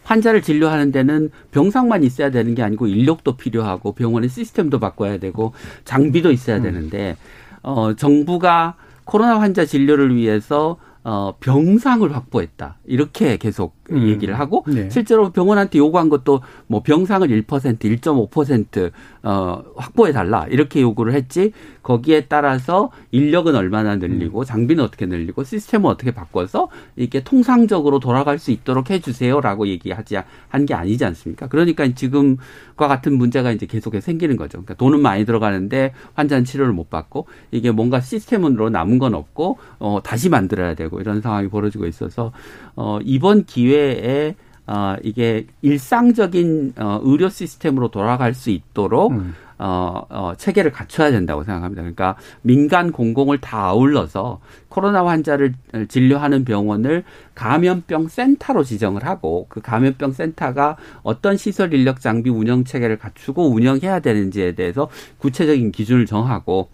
[0.03, 5.53] 환자를 진료하는 데는 병상만 있어야 되는 게 아니고 인력도 필요하고 병원의 시스템도 바꿔야 되고
[5.86, 6.63] 장비도 있어야 음.
[6.63, 7.17] 되는데
[7.61, 8.73] 어 정부가
[9.03, 12.77] 코로나 환자 진료를 위해서 어 병상을 확보했다.
[12.86, 14.07] 이렇게 계속 음.
[14.07, 14.89] 얘기를 하고 네.
[14.89, 17.43] 실제로 병원한테 요구한 것도 뭐 병상을 1%
[17.79, 18.91] 1.5%
[19.23, 21.51] 어, 확보해 달라 이렇게 요구를 했지
[21.83, 28.51] 거기에 따라서 인력은 얼마나 늘리고 장비는 어떻게 늘리고 시스템을 어떻게 바꿔서 이게 통상적으로 돌아갈 수
[28.51, 30.17] 있도록 해주세요라고 얘기하지
[30.47, 31.47] 한 게 아니지 않습니까?
[31.47, 34.59] 그러니까 지금과 같은 문제가 이제 계속해서 생기는 거죠.
[34.59, 39.99] 그러니까 돈은 많이 들어가는데 환자는 치료를 못 받고 이게 뭔가 시스템으로 남은 건 없고 어,
[40.03, 42.31] 다시 만들어야 되고 이런 상황이 벌어지고 있어서
[42.75, 44.36] 어, 이번 기회 에
[44.67, 49.13] 어, 이게 일상적인 어, 의료 시스템으로 돌아갈 수 있도록
[49.57, 51.82] 어, 어, 체계를 갖춰야 된다고 생각합니다.
[51.82, 55.53] 그러니까 민간 공공을 다 아울러서 코로나 환자를
[55.89, 57.03] 진료하는 병원을
[57.36, 63.99] 감염병 센터로 지정을 하고 그 감염병 센터가 어떤 시설 인력 장비 운영 체계를 갖추고 운영해야
[63.99, 66.69] 되는지에 대해서 구체적인 기준을 정하고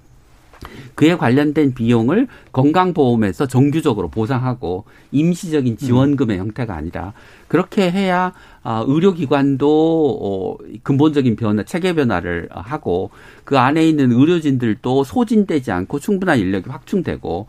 [0.96, 7.14] 그에 관련된 비용을 건강보험에서 정규적으로 보상하고 임시적인 지원금의 형태가 아니라
[7.48, 13.12] 그렇게 해야 아, 의료기관도 어, 근본적인 변화, 체계 변화를 하고
[13.44, 17.48] 그 안에 있는 의료진들도 소진되지 않고 충분한 인력이 확충되고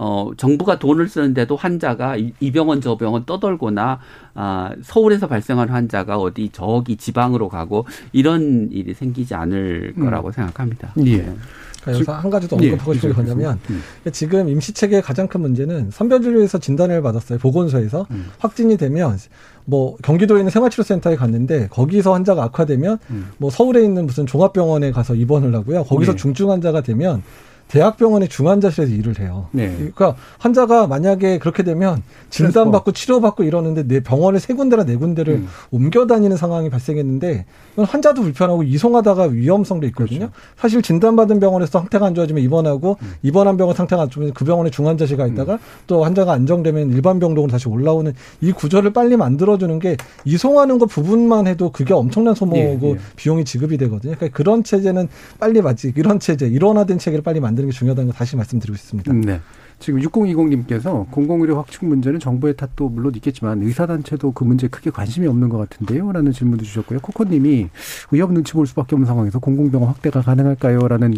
[0.00, 3.98] 어, 정부가 돈을 쓰는데도 환자가 이, 이 병원 저 병원 떠돌거나
[4.34, 10.04] 아, 서울에서 발생한 환자가 어디 저기 지방으로 가고 이런 일이 생기지 않을 음.
[10.04, 10.92] 거라고 생각합니다.
[11.04, 11.34] 예.
[11.78, 11.92] 네.
[11.92, 13.82] 그러니까 여기서 한 가지 더 예, 언급하고 싶은 게 뭐냐면 음.
[14.12, 17.38] 지금 임시 체계의 가장 큰 문제는 선별진료에서 진단을 받았어요.
[17.38, 18.26] 보건소에서 음.
[18.38, 19.18] 확진이 되면
[19.64, 23.30] 뭐 경기도에 있는 생활치료센터에 갔는데 거기서 환자가 악화되면 음.
[23.38, 25.84] 뭐 서울에 있는 무슨 종합병원에 가서 입원을 하고요.
[25.84, 26.16] 거기서 예.
[26.16, 27.22] 중증 환자가 되면
[27.68, 29.48] 대학병원의 중환자실에서 일을 해요.
[29.52, 29.72] 네.
[29.76, 35.48] 그러니까 환자가 만약에 그렇게 되면 진단받고 치료받고 이러는데 내 병원을 세 군데나 네 군데를 음.
[35.70, 37.44] 옮겨 다니는 상황이 발생했는데
[37.74, 40.18] 이건 환자도 불편하고 이송하다가 위험성도 있거든요.
[40.18, 40.32] 그렇죠.
[40.56, 43.14] 사실 진단받은 병원에서 상태가 안 좋아지면 입원하고 음.
[43.22, 47.50] 입원한 병원 상태가 안 좋으면 그 병원에 중환자실 가 있다가 또 환자가 안정되면 일반 병동으로
[47.50, 52.90] 다시 올라오는 이 구조를 빨리 만들어주는 게 이송하는 것 부분만 해도 그게 엄청난 소모고 예,
[52.92, 52.98] 예.
[53.16, 54.14] 비용이 지급이 되거든요.
[54.14, 55.08] 그러니까 그런 체제는
[55.38, 59.12] 빨리 맞지 이런 체제 일원화된 체계를 빨리 만 드는 게 중요하다는 거 다시 말씀드리고 싶습니다.
[59.12, 59.40] 음, 네.
[59.78, 65.48] 지금 6020님께서 공공의료 확충 문제는 정부의 탓도 물론 있겠지만 의사단체도 그 문제에 크게 관심이 없는
[65.48, 66.10] 것 같은데요?
[66.10, 66.98] 라는 질문도 주셨고요.
[67.00, 67.68] 코코님이
[68.10, 70.80] 의협 눈치 볼 수밖에 없는 상황에서 공공병원 확대가 가능할까요?
[70.88, 71.14] 라는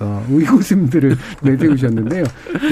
[0.00, 2.24] 어, 의구심들을 내세우셨는데요.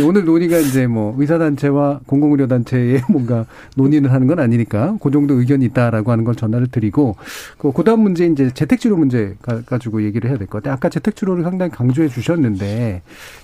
[0.06, 3.44] 오늘 논의가 이제 뭐 의사단체와 공공의료단체의 뭔가
[3.76, 7.16] 논의를 하는 건 아니니까 그 정도 의견이 있다라고 하는 걸 전화를 드리고
[7.58, 10.72] 그 그다음 문제 이제 재택치료 문제 가- 가지고 얘기를 해야 될 것 같아요.
[10.74, 13.02] 아까 재택치료를 상당히 강조해 주셨는데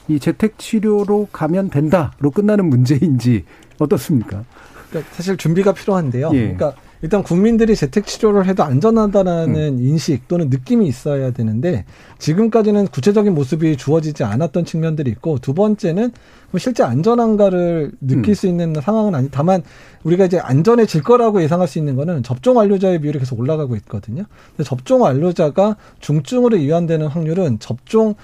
[0.09, 3.45] 이 재택치료로 가면 된다로 끝나는 문제인지
[3.79, 4.45] 어떻습니까?
[4.89, 6.31] 그러니까 사실 준비가 필요한데요.
[6.35, 6.39] 예.
[6.39, 9.79] 그러니까 일단 국민들이 재택 치료를 해도 안전하다는 음.
[9.79, 11.85] 인식 또는 느낌이 있어야 되는데
[12.18, 16.12] 지금까지는 구체적인 모습이 주어지지 않았던 측면들이 있고 두 번째는
[16.51, 18.35] 뭐 실제 안전한가를 느낄 음.
[18.35, 19.62] 수 있는 상황은 아니 다만
[20.05, 24.25] 우리가 이제 안전해질 거라고 예상할 수 있는 거는 접종 완료자의 비율이 계속 올라가고 있거든요.
[24.57, 28.14] 근데 접종 완료자가 중증으로 이완되는 확률은 접종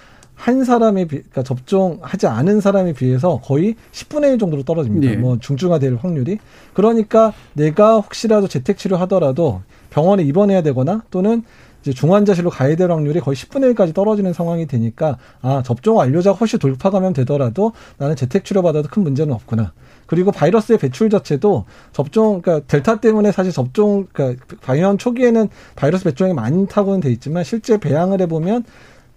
[0.41, 5.13] 한 사람에 비, 그러니까 접종하지 않은 사람에 비해서 거의 10분의 1 정도로 떨어집니다.
[5.13, 5.17] 예.
[5.17, 6.39] 뭐 중증화될 확률이.
[6.73, 9.61] 그러니까 내가 혹시라도 재택 치료하더라도
[9.91, 11.43] 병원에 입원해야 되거나 또는
[11.83, 16.59] 이제 중환자실로 가야 될 확률이 거의 10분의 1까지 떨어지는 상황이 되니까 아 접종 완료자가 훨씬
[16.59, 19.75] 돌파 감염 되더라도 나는 재택 치료 받아도 큰 문제는 없구나.
[20.07, 26.35] 그리고 바이러스의 배출 자체도 접종 그러니까 델타 때문에 사실 접종 그러니까 감염 초기에는 바이러스 배출량이
[26.35, 28.65] 많다고는 돼 있지만 실제 배양을 해보면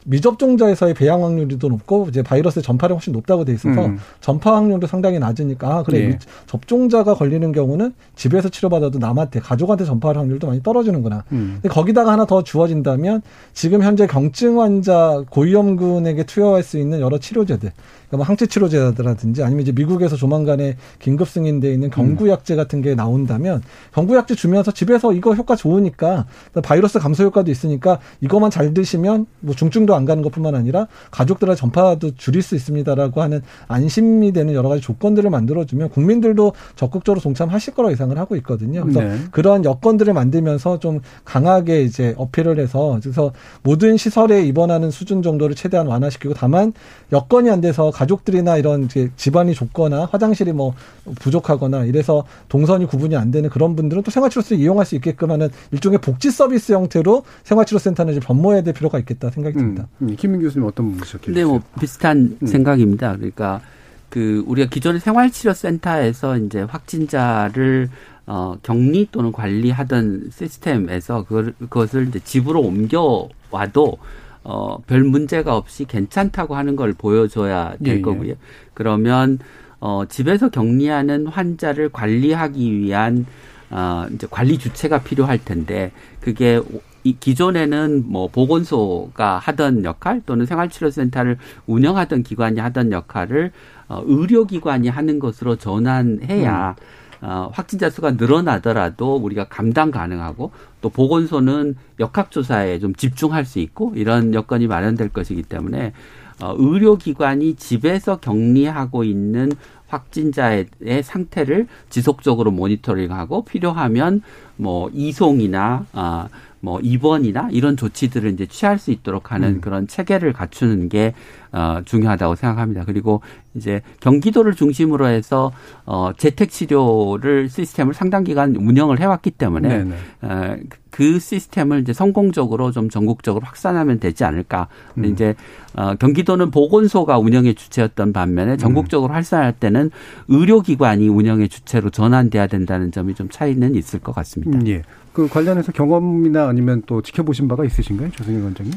[0.06, 3.98] 미접종자에서의 배양 확률도 높고 이제 바이러스의 전파력이 훨씬 높다고 돼 있어서 음.
[4.22, 6.08] 전파 확률도 상당히 낮으니까 아 그래 예.
[6.08, 11.24] 미- 접종자가 걸리는 경우는 집에서 치료받아도 남한테 가족한테 전파할 확률도 많이 떨어지는구나.
[11.32, 11.60] 음.
[11.62, 13.22] 근데 거기다가 하나 더 주어진다면
[13.54, 17.72] 지금 현재 경증 환자 고위험군에게 투여할 수 있는 여러 치료제들,
[18.08, 23.62] 그러니까 뭐 항체 치료제라든지 아니면 이제 미국에서 조만간에 긴급 승인돼 있는 경구약제 같은 게 나온다면
[23.94, 26.26] 경구약제 주면서 집에서 이거 효과 좋으니까
[26.64, 31.56] 바이러스 감소 효과도 있으니까 이것만 잘 드시면 뭐 중증도 본인도 안 가는 것뿐만 아니라 가족들의
[31.56, 37.92] 전파도 줄일 수 있습니다라고 하는 안심이 되는 여러 가지 조건들을 만들어주면 국민들도 적극적으로 동참하실 거라고
[37.92, 38.82] 예상을 하고 있거든요.
[38.82, 39.18] 그래서 네.
[39.32, 43.32] 그러한 여건들을 만들면서 좀 강하게 이제 어필을 해서 그래서
[43.62, 46.74] 모든 시설에 입원하는 수준 정도를 최대한 완화시키고 다만
[47.12, 50.74] 여건이 안 돼서 가족들이나 이런 이제 집안이 좁거나 화장실이 뭐
[51.20, 56.00] 부족하거나 이래서 동선이 구분이 안 되는 그런 분들은 또 생활치료센터 이용할 수 있게끔 하는 일종의
[56.00, 59.83] 복지 서비스 형태로 생활치료센터는 이제 변모해야 될 필요가 있겠다 생각이 듭니다.
[59.83, 59.83] 음,
[60.18, 63.16] 김민 교수님 어떤 부분 시작해 근데 뭐 비슷한 생각입니다.
[63.16, 63.62] 그러니까
[64.10, 67.90] 그 우리가 기존의 생활치료센터에서 이제 확진자를
[68.26, 73.98] 어, 격리 또는 관리하던 시스템에서 그걸, 그것을 이제 집으로 옮겨와도
[74.44, 78.02] 어, 별 문제가 없이 괜찮다고 하는 걸 보여줘야 될 예, 예.
[78.02, 78.34] 거고요.
[78.74, 79.40] 그러면
[79.80, 83.26] 어, 집에서 격리하는 환자를 관리하기 위한
[83.70, 86.62] 어, 이제 관리 주체가 필요할 텐데 그게
[87.04, 91.38] 이 기존에는 뭐 보건소가 하던 역할 또는 생활치료센터를
[91.68, 93.52] 운영하던 기관이 하던 역할을
[93.90, 96.76] 어, 의료기관이 하는 것으로 전환해야
[97.22, 100.52] 어, 확진자 수가 늘어나더라도 우리가 감당 가능하고
[100.82, 105.94] 또 보건소는 역학조사에 좀 집중할 수 있고 이런 여건이 마련될 것이기 때문에
[106.42, 109.52] 어, 의료기관이 집에서 격리하고 있는
[109.88, 110.66] 확진자의
[111.04, 114.22] 상태를 지속적으로 모니터링하고 필요하면
[114.58, 116.28] 뭐 이송이나 아,
[116.64, 119.62] 뭐 입원이나 이런 조치들을 이제 취할 수 있도록 하는 음.
[119.62, 121.14] 그런 체계를 갖추는 게
[121.54, 122.84] 어, 중요하다고 생각합니다.
[122.84, 123.22] 그리고
[123.54, 125.52] 이제 경기도를 중심으로 해서
[125.86, 129.96] 어, 재택 치료를 시스템을 상당 기간 운영을 해왔기 때문에 네네.
[130.24, 130.58] 어,
[130.90, 134.68] 그 시스템을 이제 성공적으로 좀 전국적으로 확산하면 되지 않을까.
[134.94, 135.14] 근데 음.
[135.14, 135.36] 이제
[135.76, 139.92] 어, 경기도는 보건소가 운영의 주체였던 반면에 전국적으로 활산할 때는
[140.28, 144.58] 의료기관이 운영의 주체로 전환돼야 된다는 점이 좀 차이는 있을 것 같습니다.
[144.58, 144.82] 음, 예.
[145.14, 148.74] 그 관련해서 경험이나 아니면 또 지켜보신 바가 있으신가요, 조승희 원장님?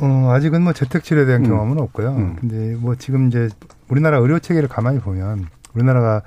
[0.00, 1.50] 어, 아직은 뭐 재택치료에 대한 음.
[1.50, 2.10] 경험은 없고요.
[2.10, 2.36] 음.
[2.40, 3.48] 근데 뭐 지금 이제
[3.88, 6.22] 우리나라 의료 체계를 가만히 보면 우리나라가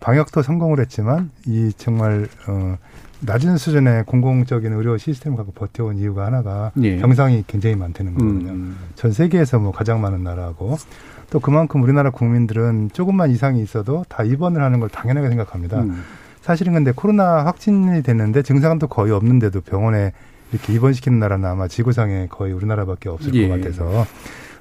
[0.00, 2.76] 방역도 성공을 했지만 이 정말 어
[3.20, 6.96] 낮은 수준의 공공적인 의료 시스템을 갖고 버텨온 이유가 하나가 예.
[6.98, 8.50] 병상이 굉장히 많다는 거거든요.
[8.50, 8.76] 음.
[8.96, 10.76] 전 세계에서 뭐 가장 많은 나라고
[11.30, 15.82] 또 그만큼 우리나라 국민들은 조금만 이상이 있어도 다 입원을 하는 걸 당연하게 생각합니다.
[15.82, 16.02] 음.
[16.40, 20.12] 사실은 근데 코로나 확진이 됐는데 증상도 거의 없는데도 병원에
[20.52, 23.48] 이렇게 입원시키는 나라는 아마 지구상에 거의 우리나라밖에 없을 예.
[23.48, 24.06] 것 같아서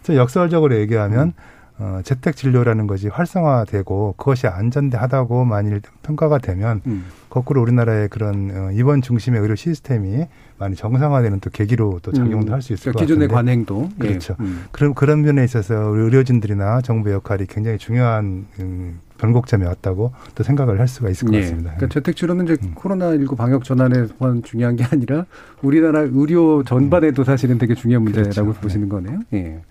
[0.02, 1.34] 그래서 역설적으로 얘기하면
[1.82, 7.06] 어, 재택 진료라는 것이 활성화되고 그것이 안전하다고 만일 평가가 되면 음.
[7.28, 10.28] 거꾸로 우리나라의 그런 어, 입원 중심의 의료 시스템이
[10.60, 12.54] 많이 정상화되는 또 계기로 또 작용도 음.
[12.54, 14.08] 할수 있을 그러니까 것 기존의 같은데 관행도 예.
[14.08, 14.36] 그렇죠.
[14.42, 14.66] 음.
[14.72, 20.80] 그런 그런 면에 있어서 우리 의료진들이나 정부의 역할이 굉장히 중요한 음, 변곡점이 왔다고 또 생각을
[20.80, 21.42] 할 수가 있을 것 예.
[21.42, 21.72] 같습니다.
[21.72, 21.76] 음.
[21.78, 25.26] 그러니까 재택치료는 이제 코로나19 방역 전환에만 중요한 게 아니라
[25.62, 28.62] 우리나라 의료 전반에도 사실은 되게 중요한 문제라고 그렇죠.
[28.62, 29.20] 보시는 거네요.
[29.34, 29.62] 예.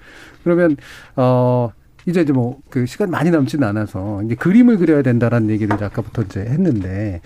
[0.44, 0.76] 그러면
[1.16, 1.70] 어
[2.06, 6.40] 이제 이제 뭐 그 시간 많이 남지는 않아서 이제 그림을 그려야 된다라는 얘기를 아까부터 이제
[6.40, 7.20] 했는데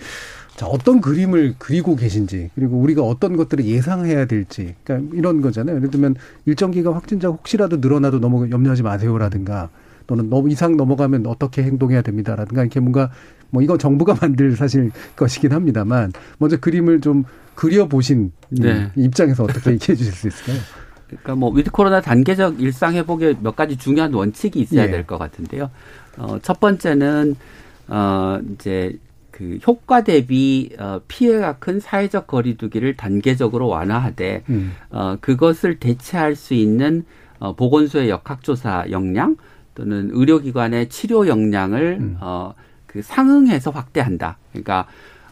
[0.55, 5.75] 자, 어떤 그림을 그리고 계신지, 그리고 우리가 어떤 것들을 예상해야 될지, 그러니까 이런 거잖아요.
[5.75, 6.15] 예를 들면
[6.45, 9.69] 일정 기간 확진자 혹시라도 늘어나도 너무 염려하지 마세요라든가,
[10.07, 13.11] 또는 너무 이상 넘어가면 어떻게 행동해야 됩니다라든가, 이렇게 뭔가,
[13.49, 17.23] 뭐 이건 정부가 만들 사실 것이긴 합니다만, 먼저 그림을 좀
[17.55, 18.91] 그려 보신 네.
[18.95, 20.57] 입장에서 어떻게 얘기해 주실 수 있을까요?
[21.07, 24.91] 그러니까 뭐 위드 코로나 단계적 일상 회복에 몇 가지 중요한 원칙이 있어야 예.
[24.91, 25.69] 될것 같은데요.
[26.17, 27.35] 어, 첫 번째는
[27.87, 28.97] 어 이제
[29.31, 34.73] 그 효과 대비 어 피해가 큰 사회적 거리두기를 단계적으로 완화하되 음.
[34.89, 37.05] 어 그것을 대체할 수 있는
[37.37, 39.35] 어 보건소의 역학조사 역량
[39.75, 42.17] 또는 의료기관의 치료 역량을 음.
[42.19, 42.53] 어
[42.95, 44.37] 그 상응해서 확대한다.
[44.53, 44.85] 그러니까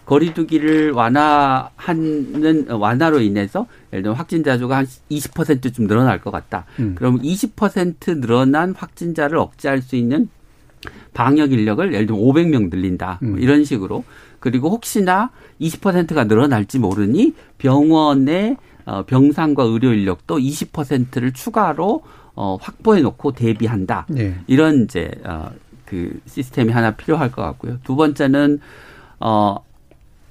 [0.06, 6.66] 거리두기를 완화하는 어, 완화로 인해서 예를 들면 확진자 수가 한 20%좀 늘어날 것 같다.
[6.80, 6.94] 음.
[6.94, 10.28] 그럼 20% 늘어난 확진자를 억제할 수 있는
[11.14, 13.20] 방역 인력을 예를 들면 500명 늘린다.
[13.22, 13.40] 뭐 음.
[13.40, 14.04] 이런 식으로.
[14.42, 15.30] 그리고 혹시나
[15.62, 22.04] 20%가 늘어날지 모르니 병원의 어, 병상과 의료 인력도 20%를 추가로
[22.36, 24.08] 어, 확보해 놓고 대비한다.
[24.18, 24.36] 예.
[24.48, 25.52] 이런 이제 어,
[25.86, 27.78] 그 시스템이 하나 필요할 것 같고요.
[27.84, 28.60] 두 번째는
[29.20, 29.58] 어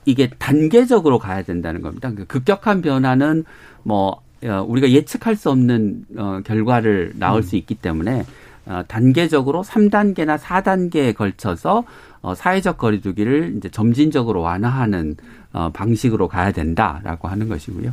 [0.05, 2.11] 이게 단계적으로 가야 된다는 겁니다.
[2.15, 3.45] 그 급격한 변화는
[3.85, 8.25] 뭐 어, 우리가 예측할 수 없는 어, 결과를 나올 수 있기 때문에
[8.67, 11.85] 어, 단계적으로 3단계나 4단계에 걸쳐서
[12.23, 15.17] 어, 사회적 거리두기를 이제 점진적으로 완화하는
[15.53, 17.93] 어, 방식으로 가야 된다라고 하는 것이고요.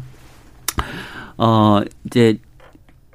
[1.37, 2.39] 어, 이제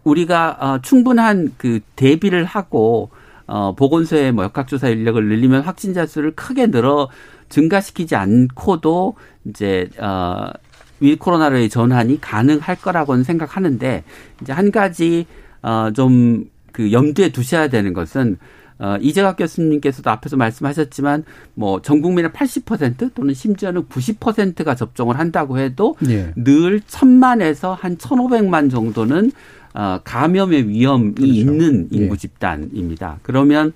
[0.04, 3.10] 우리가 어, 충분한 그 대비를 하고
[3.46, 7.08] 어, 보건소의 뭐 역학조사 인력을 늘리면 확진자 수를 크게 늘어
[7.48, 10.50] 증가시키지 않고도 이제 어,
[11.00, 14.04] 위 코로나로의 전환이 가능할 거라고는 생각하는데
[14.40, 15.26] 이제 한 가지
[15.62, 18.36] 어, 좀 그 염두에 두셔야 되는 것은
[18.80, 21.24] 어, 이재갑 교수님께서도 앞에서 말씀하셨지만
[21.54, 26.32] 뭐 전 국민의 80% 또는 심지어는 90%가 접종을 한다고 해도 예.
[26.34, 29.30] 늘 천만에서 한 천오백만 정도는
[29.74, 31.32] 어, 감염의 위험이 그렇죠.
[31.32, 31.96] 있는 예.
[31.96, 33.18] 인구 집단입니다.
[33.22, 33.72] 그러면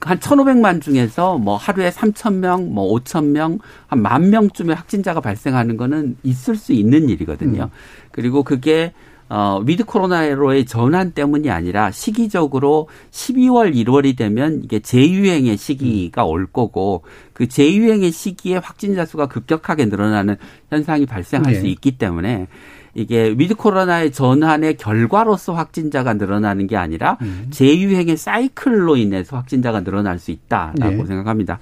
[0.00, 6.56] 한 1,500만 중에서 뭐 하루에 3,000명, 뭐 5,000명, 한 만 명쯤의 확진자가 발생하는 거는 있을
[6.56, 7.64] 수 있는 일이거든요.
[7.64, 7.68] 음.
[8.10, 8.92] 그리고 그게
[9.28, 17.04] 어, 위드 코로나로의 전환 때문이 아니라 시기적으로 12월, 1월이 되면 이게 재유행의 시기가 올 거고
[17.32, 20.34] 그 재유행의 시기에 확진자 수가 급격하게 늘어나는
[20.70, 21.60] 현상이 발생할 네.
[21.60, 22.48] 수 있기 때문에
[22.94, 27.18] 이게 위드 코로나의 전환의 결과로서 확진자가 늘어나는 게 아니라
[27.50, 31.06] 재유행의 사이클로 인해서 확진자가 늘어날 수 있다라고 네.
[31.06, 31.60] 생각합니다.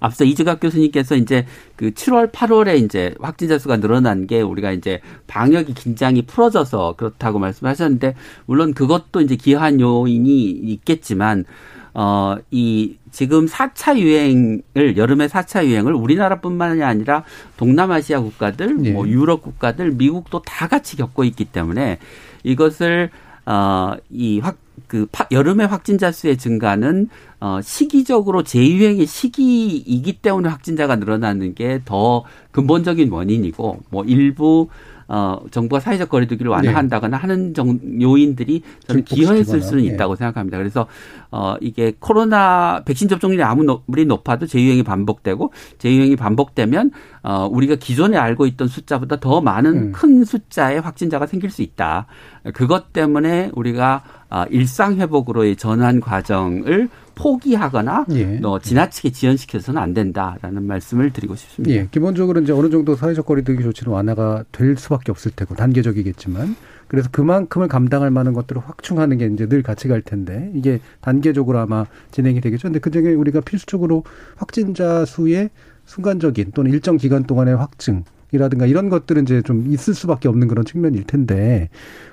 [0.00, 1.46] 앞서 이재갑 교수님께서 이제
[1.76, 8.14] 그 7월, 8월에 이제 확진자 수가 늘어난 게 우리가 이제 방역이 긴장이 풀어져서 그렇다고 말씀하셨는데
[8.46, 11.44] 물론 그것도 이제 기여한 요인이 있겠지만
[11.94, 17.22] 어, 이 지금 4차 유행을 여름의 4차 유행을 우리나라뿐만이 아니라
[17.56, 18.90] 동남아시아 국가들, 예.
[18.90, 21.98] 뭐 유럽 국가들, 미국도 다 같이 겪고 있기 때문에
[22.42, 23.10] 이것을
[23.46, 24.56] 어, 이 확,
[24.88, 27.08] 그 파- 여름의 확진자 수의 증가는
[27.40, 34.68] 어, 시기적으로 재유행의 시기이기 때문에 확진자가 늘어나는 게 더 근본적인 원인이고 뭐 일부
[35.08, 39.88] 어, 정부가 사회적 거리두기를 완화한다거나 하는 정, 요인들이 저는 기여했을 수는 예.
[39.88, 40.58] 있다고 생각합니다.
[40.58, 40.86] 그래서
[41.30, 46.90] 어, 이게 코로나 백신 접종률이 아무리 높아도 재유행이 반복되고 재유행이 반복되면
[47.22, 49.92] 어, 우리가 기존에 알고 있던 숫자보다 더 많은 음.
[49.92, 52.06] 큰 숫자의 확진자가 생길 수 있다.
[52.52, 58.40] 그것 때문에 우리가 아, 일상 회복으로의 전환 과정을 포기하거나 예.
[58.40, 61.74] 또 지나치게 지연시켜서는 안 된다라는 말씀을 드리고 싶습니다.
[61.74, 66.56] 예, 기본적으로 이제 어느 정도 사회적 거리두기 조치는 완화가 될 수밖에 없을 테고 단계적이겠지만
[66.88, 71.86] 그래서 그만큼을 감당할 만한 것들을 확충하는 게 이제 늘 같이 갈 텐데 이게 단계적으로 아마
[72.10, 72.68] 진행이 되겠죠.
[72.68, 74.04] 근데 그중에 우리가 필수적으로
[74.36, 75.50] 확진자 수의
[75.86, 80.64] 순간적인 또는 일정 기간 동안의 확증 이라든가 이런 것들은 이제 좀 있을 수밖에 없는 그런
[80.64, 81.68] 측면일 텐데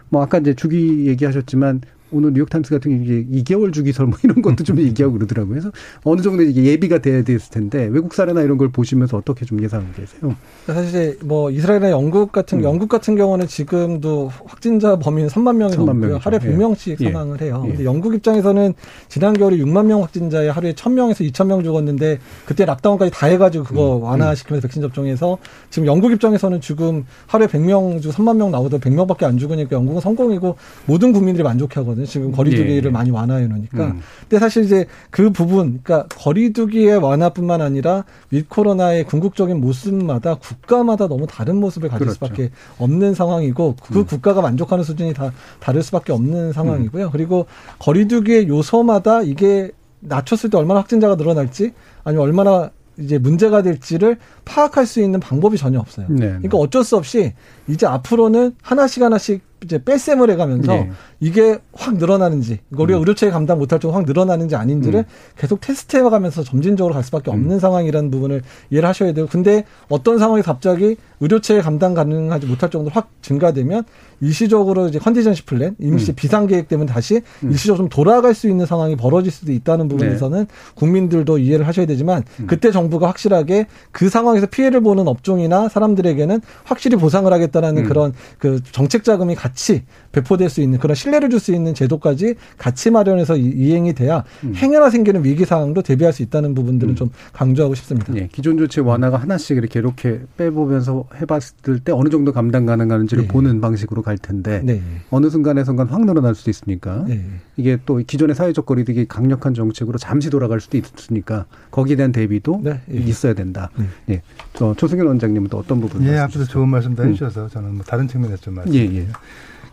[0.10, 1.82] 뭐 아까 이제 주기 얘기하셨지만
[2.12, 5.52] 오늘 뉴욕타임스 같은 게 이게 2개월 주기설 뭐 이런 것도 좀 얘기하고 그러더라고요.
[5.52, 5.72] 그래서
[6.04, 9.92] 어느 정도 이게 예비가 돼야 됐을 텐데 외국 사례나 이런 걸 보시면서 어떻게 좀 예상하고
[9.94, 10.36] 계세요?
[10.66, 12.64] 사실 뭐 이스라엘이나 영국 같은 음.
[12.64, 16.10] 영국 같은 경우는 지금도 확진자 범위는 3만 명이 3만 넘고요.
[16.10, 16.18] 명이죠.
[16.22, 16.48] 하루에 예.
[16.48, 17.06] 100명씩 예.
[17.06, 17.64] 사망을 해요.
[17.66, 17.70] 예.
[17.70, 18.74] 근데 영국 입장에서는
[19.08, 24.04] 지난 겨울에 6만 명 확진자에 하루에 1,000명에서 2,000명 죽었는데 그때 락다운까지 다 해가지고 그거 음.
[24.04, 25.38] 완화시키면서 백신 접종해서
[25.70, 30.56] 지금 영국 입장에서는 지금 하루에 100명 중 3만 명 나오다 100명밖에 안 죽으니까 영국은 성공이고
[30.86, 32.01] 모든 국민들이 만족해 하거든요.
[32.06, 32.90] 지금 거리두기를 예.
[32.90, 33.88] 많이 완화해 놓으니까.
[33.88, 34.02] 음.
[34.22, 41.28] 근데 사실 이제 그 부분, 그러니까 거리두기의 완화뿐만 아니라 윗 코로나의 궁극적인 모습마다 국가마다 너무
[41.28, 42.16] 다른 모습을 가질 그렇죠.
[42.16, 47.12] 수밖에 없는 상황이고 그 국가가 만족하는 수준이 다 다를 수밖에 없는 상황이고요.
[47.12, 47.46] 그리고
[47.80, 49.72] 거리두기의 요소마다 이게
[50.02, 51.74] 낮췄을 때 얼마나 확진자가 늘어날지
[52.04, 56.08] 아니면 얼마나 이제 문제가 될지를 파악할 수 있는 방법이 전혀 없어요.
[56.10, 56.28] 네.
[56.28, 57.34] 그러니까 어쩔 수 없이
[57.68, 60.92] 이제 앞으로는 하나씩 하나씩 이제 뺄셈을 해가면서 네.
[61.22, 65.06] 이게 확 늘어나는지 우리가 의료체계 감당 못할 정도 확 늘어나는지 아닌지를 음.
[65.38, 68.42] 계속 테스트해가면서 점진적으로 갈 수밖에 없는 상황이라는 부분을
[68.72, 69.28] 이해를 하셔야 돼요.
[69.30, 73.84] 근데 어떤 상황이 갑자기 의료체계 감당 가능하지 못할 정도로 확 증가되면
[74.22, 76.16] 일시적으로 이제 컨디전시 플랜, 임시 음.
[76.16, 79.96] 비상계획 때문에 다시 일시적으로 좀 돌아갈 수 있는 상황이 벌어질 수도 있다는 네.
[79.96, 82.48] 부분에서는 국민들도 이해를 하셔야 되지만 음.
[82.48, 87.88] 그때 정부가 확실하게 그 상황에서 피해를 보는 업종이나 사람들에게는 확실히 보상을 하겠다라는 음.
[87.88, 92.92] 그런 그 정책 자금이 같이 배포될 수 있는 그런 신뢰를 줄 수 있는 제도까지 같이
[92.92, 94.54] 마련해서 이- 이행이 돼야 음.
[94.56, 98.16] 행여나 생기는 위기 상황도 대비할 수 있다는 부분들은 좀 강조하고 싶습니다.
[98.16, 103.28] 예, 기존 조치 완화가 하나씩 이렇게 이렇게 빼보면서 해봤을 때 어느 정도 감당 가능한지를 네.
[103.28, 104.82] 보는 방식으로 갈 텐데 네.
[105.10, 107.26] 어느 순간에 순간 확 늘어날 수도 있으니까 네.
[107.58, 112.80] 이게 또 기존의 사회적 거리두기 강력한 정책으로 잠시 돌아갈 수도 있으니까 거기에 대한 대비도 네,
[112.94, 112.98] 예.
[113.00, 113.72] 있어야 된다.
[114.10, 114.22] 예,
[114.54, 116.04] 저 조승현 원장님은 또 어떤 부분?
[116.04, 116.48] 예, 말씀 주셨어요?
[116.54, 117.10] 좋은 말씀도 음.
[117.10, 119.02] 해주셔서 저는 뭐 다른 측면에서 좀 예, 말씀드릴게요.
[119.02, 119.08] 예.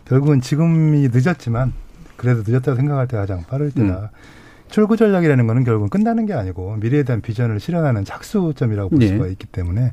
[0.09, 1.71] 결국은 지금이 늦었지만
[2.17, 3.99] 그래도 늦었다고 생각할 때 가장 빠를 때다.
[4.01, 4.07] 음.
[4.67, 9.07] 출구 전략이라는 거는 결국은 끝나는 게 아니고 미래에 대한 비전을 실현하는 착수점이라고 볼 예.
[9.07, 9.91] 수가 있기 때문에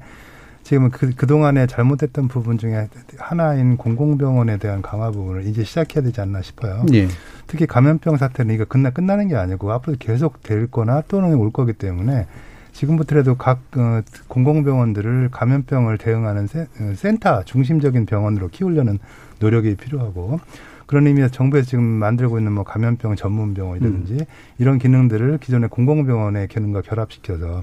[0.64, 2.88] 지금은 그, 그동안에 잘못됐던 부분 중에
[3.18, 6.84] 하나인 공공병원에 대한 강화 부분을 이제 시작해야 되지 않나 싶어요.
[6.92, 7.08] 예.
[7.46, 11.72] 특히 감염병 사태는 이거 끝나, 끝나는 게 아니고 앞으로 계속 될 거나 또는 올 거기
[11.72, 12.26] 때문에
[12.72, 18.98] 지금부터라도 각 어, 공공병원들을 감염병을 대응하는 세, 어, 센터 중심적인 병원으로 키우려는
[19.38, 20.40] 노력이 필요하고
[20.86, 24.24] 그런 의미에서 정부에서 지금 만들고 있는 뭐 감염병 전문 병원이라든지 음.
[24.58, 27.62] 이런 기능들을 기존의 공공병원의 기능과 결합시켜서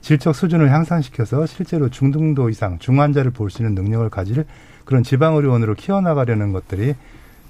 [0.00, 4.44] 질적 수준을 향상시켜서 실제로 중등도 이상 중환자를 볼 수 있는 능력을 가질
[4.84, 6.94] 그런 지방의료원으로 키워나가려는 것들이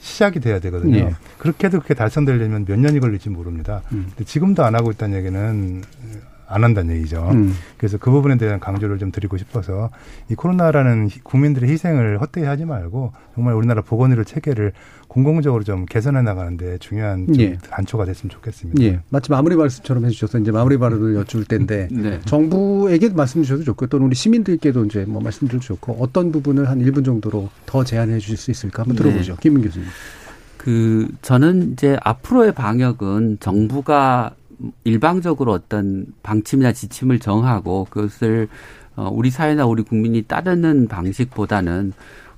[0.01, 0.97] 시작이 돼야 되거든요.
[0.97, 1.15] 예.
[1.39, 3.83] 그렇게 해도 그게 달성되려면 몇 년이 걸릴지 모릅니다.
[3.93, 4.07] 음.
[4.11, 5.83] 근데 지금도 안 하고 있다는 얘기는
[6.49, 7.29] 안 한다는 얘기죠.
[7.33, 7.53] 음.
[7.77, 9.91] 그래서 그 부분에 대한 강조를 좀 드리고 싶어서
[10.31, 14.73] 이 코로나라는 희- 국민들의 희생을 헛되이 하지 말고 정말 우리나라 보건의료 체계를
[15.09, 17.57] 공공적으로 좀 개선해 나가는데 중요한 좀 예.
[17.71, 18.83] 단초가 됐으면 좋겠습니다.
[18.83, 19.01] 예.
[19.09, 22.21] 마치 마무리 말씀처럼 해주셔서 이제 마무리 발언을 여쭐 텐데 네.
[22.27, 26.79] 정부에게 말씀 주셔도 좋고 또는 우리 시민들께도 이제 뭐 말씀 드려도 좋고 어떤 부분을 한
[26.81, 29.03] 1분 정도로 더 제안해 주실 수 있을까 한번 네.
[29.03, 29.37] 들어보죠.
[29.41, 29.87] 김민 교수님.
[30.57, 34.33] 그 저는 이제 앞으로의 방역은 정부가
[34.85, 38.49] 일방적으로 어떤 방침이나 지침을 정하고 그것을
[38.97, 41.93] 어, 우리 사회나 우리 국민이 따르는 방식보다는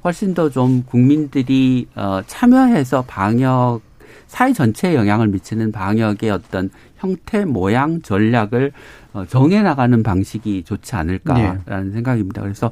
[0.05, 3.81] 훨씬 더 좀 국민들이 어, 참여해서 방역
[4.27, 8.73] 사회 전체에 영향을 미치는 방역의 어떤 형태, 모양, 전략을
[9.13, 12.43] 어, 정해 나가는 방식이 좋지 않을까라는 생각입니다.
[12.43, 12.71] 그래서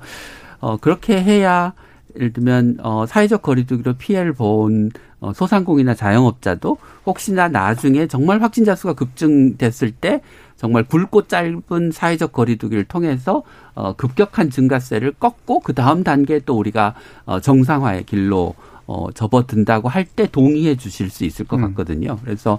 [0.61, 1.73] 어, 그렇게 해야
[2.17, 8.95] 예를 들면 어, 사회적 거리두기로 피해를 본 어, 소상공인이나 자영업자도 혹시나 나중에 정말 확진자 수가
[8.95, 10.21] 급증됐을 때
[10.57, 13.43] 정말 굵고 짧은 사회적 거리두기를 통해서
[13.75, 16.95] 어, 급격한 증가세를 꺾고 그 다음 단계에 또 우리가
[17.25, 18.55] 어, 정상화의 길로
[18.87, 22.19] 어, 접어든다고 할 때 동의해 주실 수 있을 것 같거든요.
[22.25, 22.59] 그래서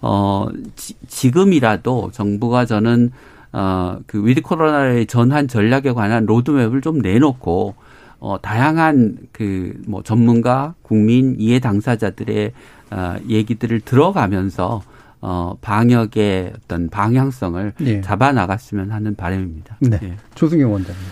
[0.00, 0.46] 어,
[0.76, 3.10] 지, 지금이라도 정부가 저는
[3.52, 7.74] 어, 그 위드 코로나의 전환 전략에 관한 로드맵을 좀 내놓고
[8.22, 12.52] 어, 다양한 그 뭐 전문가, 국민, 이해 당사자들의
[12.90, 14.82] 어, 얘기들을 들어가면서
[15.20, 18.00] 어, 방역의 어떤 방향성을 예.
[18.00, 19.76] 잡아 나갔으면 하는 바람입니다.
[19.80, 19.98] 네.
[20.02, 20.16] 예.
[20.34, 21.02] 조승영 원장님.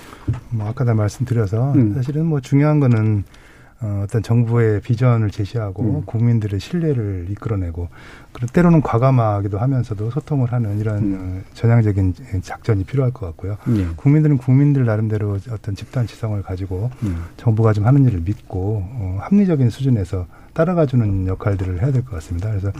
[0.50, 1.94] 뭐 아까도 말씀드려서 음.
[1.94, 3.24] 사실은 뭐 중요한 거는
[3.82, 6.02] 어, 어떤 정부의 비전을 제시하고 음.
[6.04, 7.88] 국민들의 신뢰를 이끌어내고
[8.32, 11.42] 그리고 때로는 과감하기도 하면서도 소통을 하는 이런 음.
[11.46, 13.56] 어, 전향적인 작전이 필요할 것 같고요.
[13.76, 13.86] 예.
[13.96, 17.24] 국민들은 국민들 나름대로 어떤 집단 지성을 가지고 음.
[17.38, 22.48] 정부가 좀 하는 일을 믿고 어, 합리적인 수준에서 따라가주는 역할들을 해야 될 것 같습니다.
[22.50, 22.72] 그래서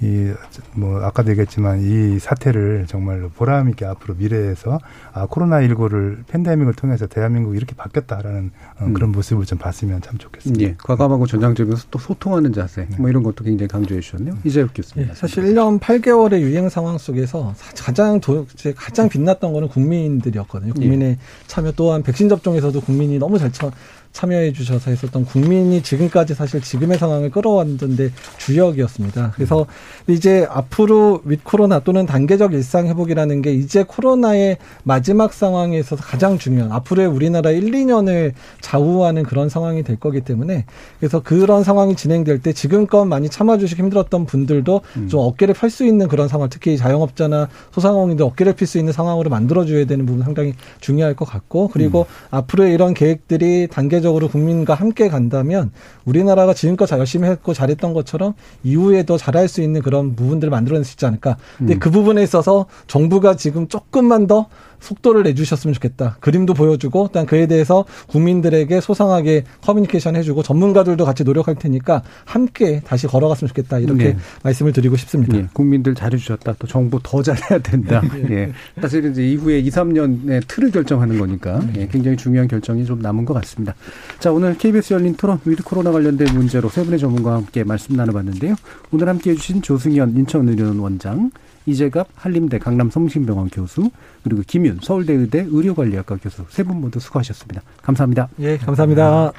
[0.00, 0.32] 이
[0.74, 4.78] 뭐 아까도 얘기했지만 이 사태를 정말로 보람 있게 앞으로 미래에서
[5.12, 8.50] 아 코로나 19를 팬데믹을 통해서 대한민국이 이렇게 바뀌었다라는
[8.80, 10.64] 어, 그런 모습을 좀 봤으면 참 좋겠습니다.
[10.64, 10.74] 예.
[10.82, 12.88] 과감하고 전향적이면서 또 소통하는 자세.
[12.98, 14.38] 뭐 이런 것도 굉장히 강조해 주셨네요.
[14.44, 15.08] 이재혁 교수님.
[15.10, 20.74] 예, 사실 1년 8개월의 유행 상황 속에서 가장 도, 이제 가장 빛났던 거는 국민들이었거든요.
[20.74, 23.70] 국민의 참여 또한 백신 접종에서도 국민이 너무 잘 참,
[24.14, 29.32] 참여해 주셔서 했었던 국민이 지금까지 사실 지금의 상황을 끌어왔는데 주역이었습니다.
[29.34, 29.66] 그래서
[30.06, 36.38] 이제 앞으로 윗 코로나 또는 단계적 일상 회복이라는 게 이제 코로나의 마지막 상황에 있어서 가장
[36.38, 40.64] 중요한 앞으로의 우리나라 1, 2년을 좌우하는 그런 상황이 될 거기 때문에
[41.00, 46.06] 그래서 그런 상황이 진행될 때 지금껏 많이 참아주시기 힘들었던 분들도 좀 어깨를 펼 수 있는
[46.06, 51.24] 그런 상황 특히 자영업자나 소상공인들 어깨를 필수 있는 상황으로 만들어줘야 되는 부분 상당히 중요할 것
[51.24, 55.70] 같고 그리고 앞으로의 이런 계획들이 단계적 으로 국민과 함께 간다면
[56.04, 60.92] 우리나라가 지금껏 잘 열심히 했고 잘했던 것처럼 이후에도 잘할 수 있는 그런 부분들을 만들어낼 수
[60.92, 61.36] 있지 않을까.
[61.58, 61.78] 근데 음.
[61.78, 64.46] 그 부분에 있어서 정부가 지금 조금만 더
[64.80, 66.16] 속도를 내주셨으면 좋겠다.
[66.20, 73.06] 그림도 보여주고, 일단 그에 대해서 국민들에게 소상하게 커뮤니케이션 해주고 전문가들도 같이 노력할 테니까 함께 다시
[73.06, 73.78] 걸어갔으면 좋겠다.
[73.78, 74.16] 이렇게 네.
[74.42, 75.36] 말씀을 드리고 싶습니다.
[75.36, 76.56] 예, 국민들 잘해주셨다.
[76.58, 78.02] 또 정부 더 잘해야 된다.
[78.30, 78.52] 예.
[78.80, 83.34] 사실은 이제 이후에 2, 3년의 틀을 결정하는 거니까 예, 굉장히 중요한 결정이 좀 남은 것
[83.34, 83.74] 같습니다.
[84.18, 88.54] 자, 오늘 KBS 열린 토론 위드 코로나 관련된 문제로 세 분의 전문가와 함께 말씀 나눠봤는데요.
[88.92, 91.30] 오늘 함께 해 주신 조승연 인천의료원 원장,
[91.66, 93.90] 이재갑 한림대 강남성심병원 교수,
[94.22, 97.62] 그리고 김윤 서울대 의대 의료관리학과 교수 세 분 모두 수고하셨습니다.
[97.82, 98.28] 감사합니다.
[98.40, 99.32] 예, 감사합니다.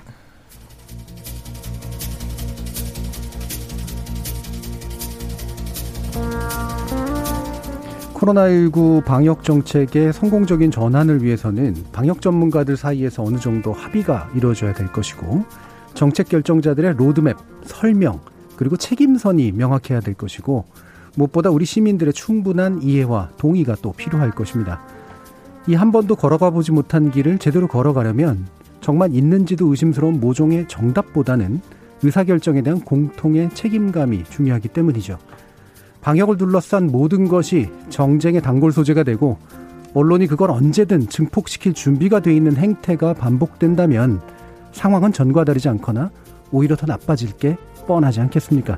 [8.13, 15.43] 코로나19 방역 정책의 성공적인 전환을 위해서는 방역 전문가들 사이에서 어느 정도 합의가 이루어져야 될 것이고
[15.93, 18.21] 정책 결정자들의 로드맵, 설명,
[18.55, 20.65] 그리고 책임선이 명확해야 될 것이고
[21.15, 24.81] 무엇보다 우리 시민들의 충분한 이해와 동의가 또 필요할 것입니다.
[25.67, 28.47] 이 한 번도 걸어가 보지 못한 길을 제대로 걸어가려면
[28.81, 31.59] 정말 있는지도 의심스러운 모종의 정답보다는
[32.03, 35.17] 의사결정에 대한 공통의 책임감이 중요하기 때문이죠.
[36.01, 39.39] 방역을 둘러싼 모든 것이 정쟁의 단골 소재가 되고
[39.95, 44.21] 언론이 그걸 언제든 증폭시킬 준비가 돼 있는 행태가 반복된다면
[44.71, 46.11] 상황은 전과 다르지 않거나
[46.51, 47.57] 오히려 더 나빠질 게
[47.87, 48.77] 뻔하지 않겠습니까?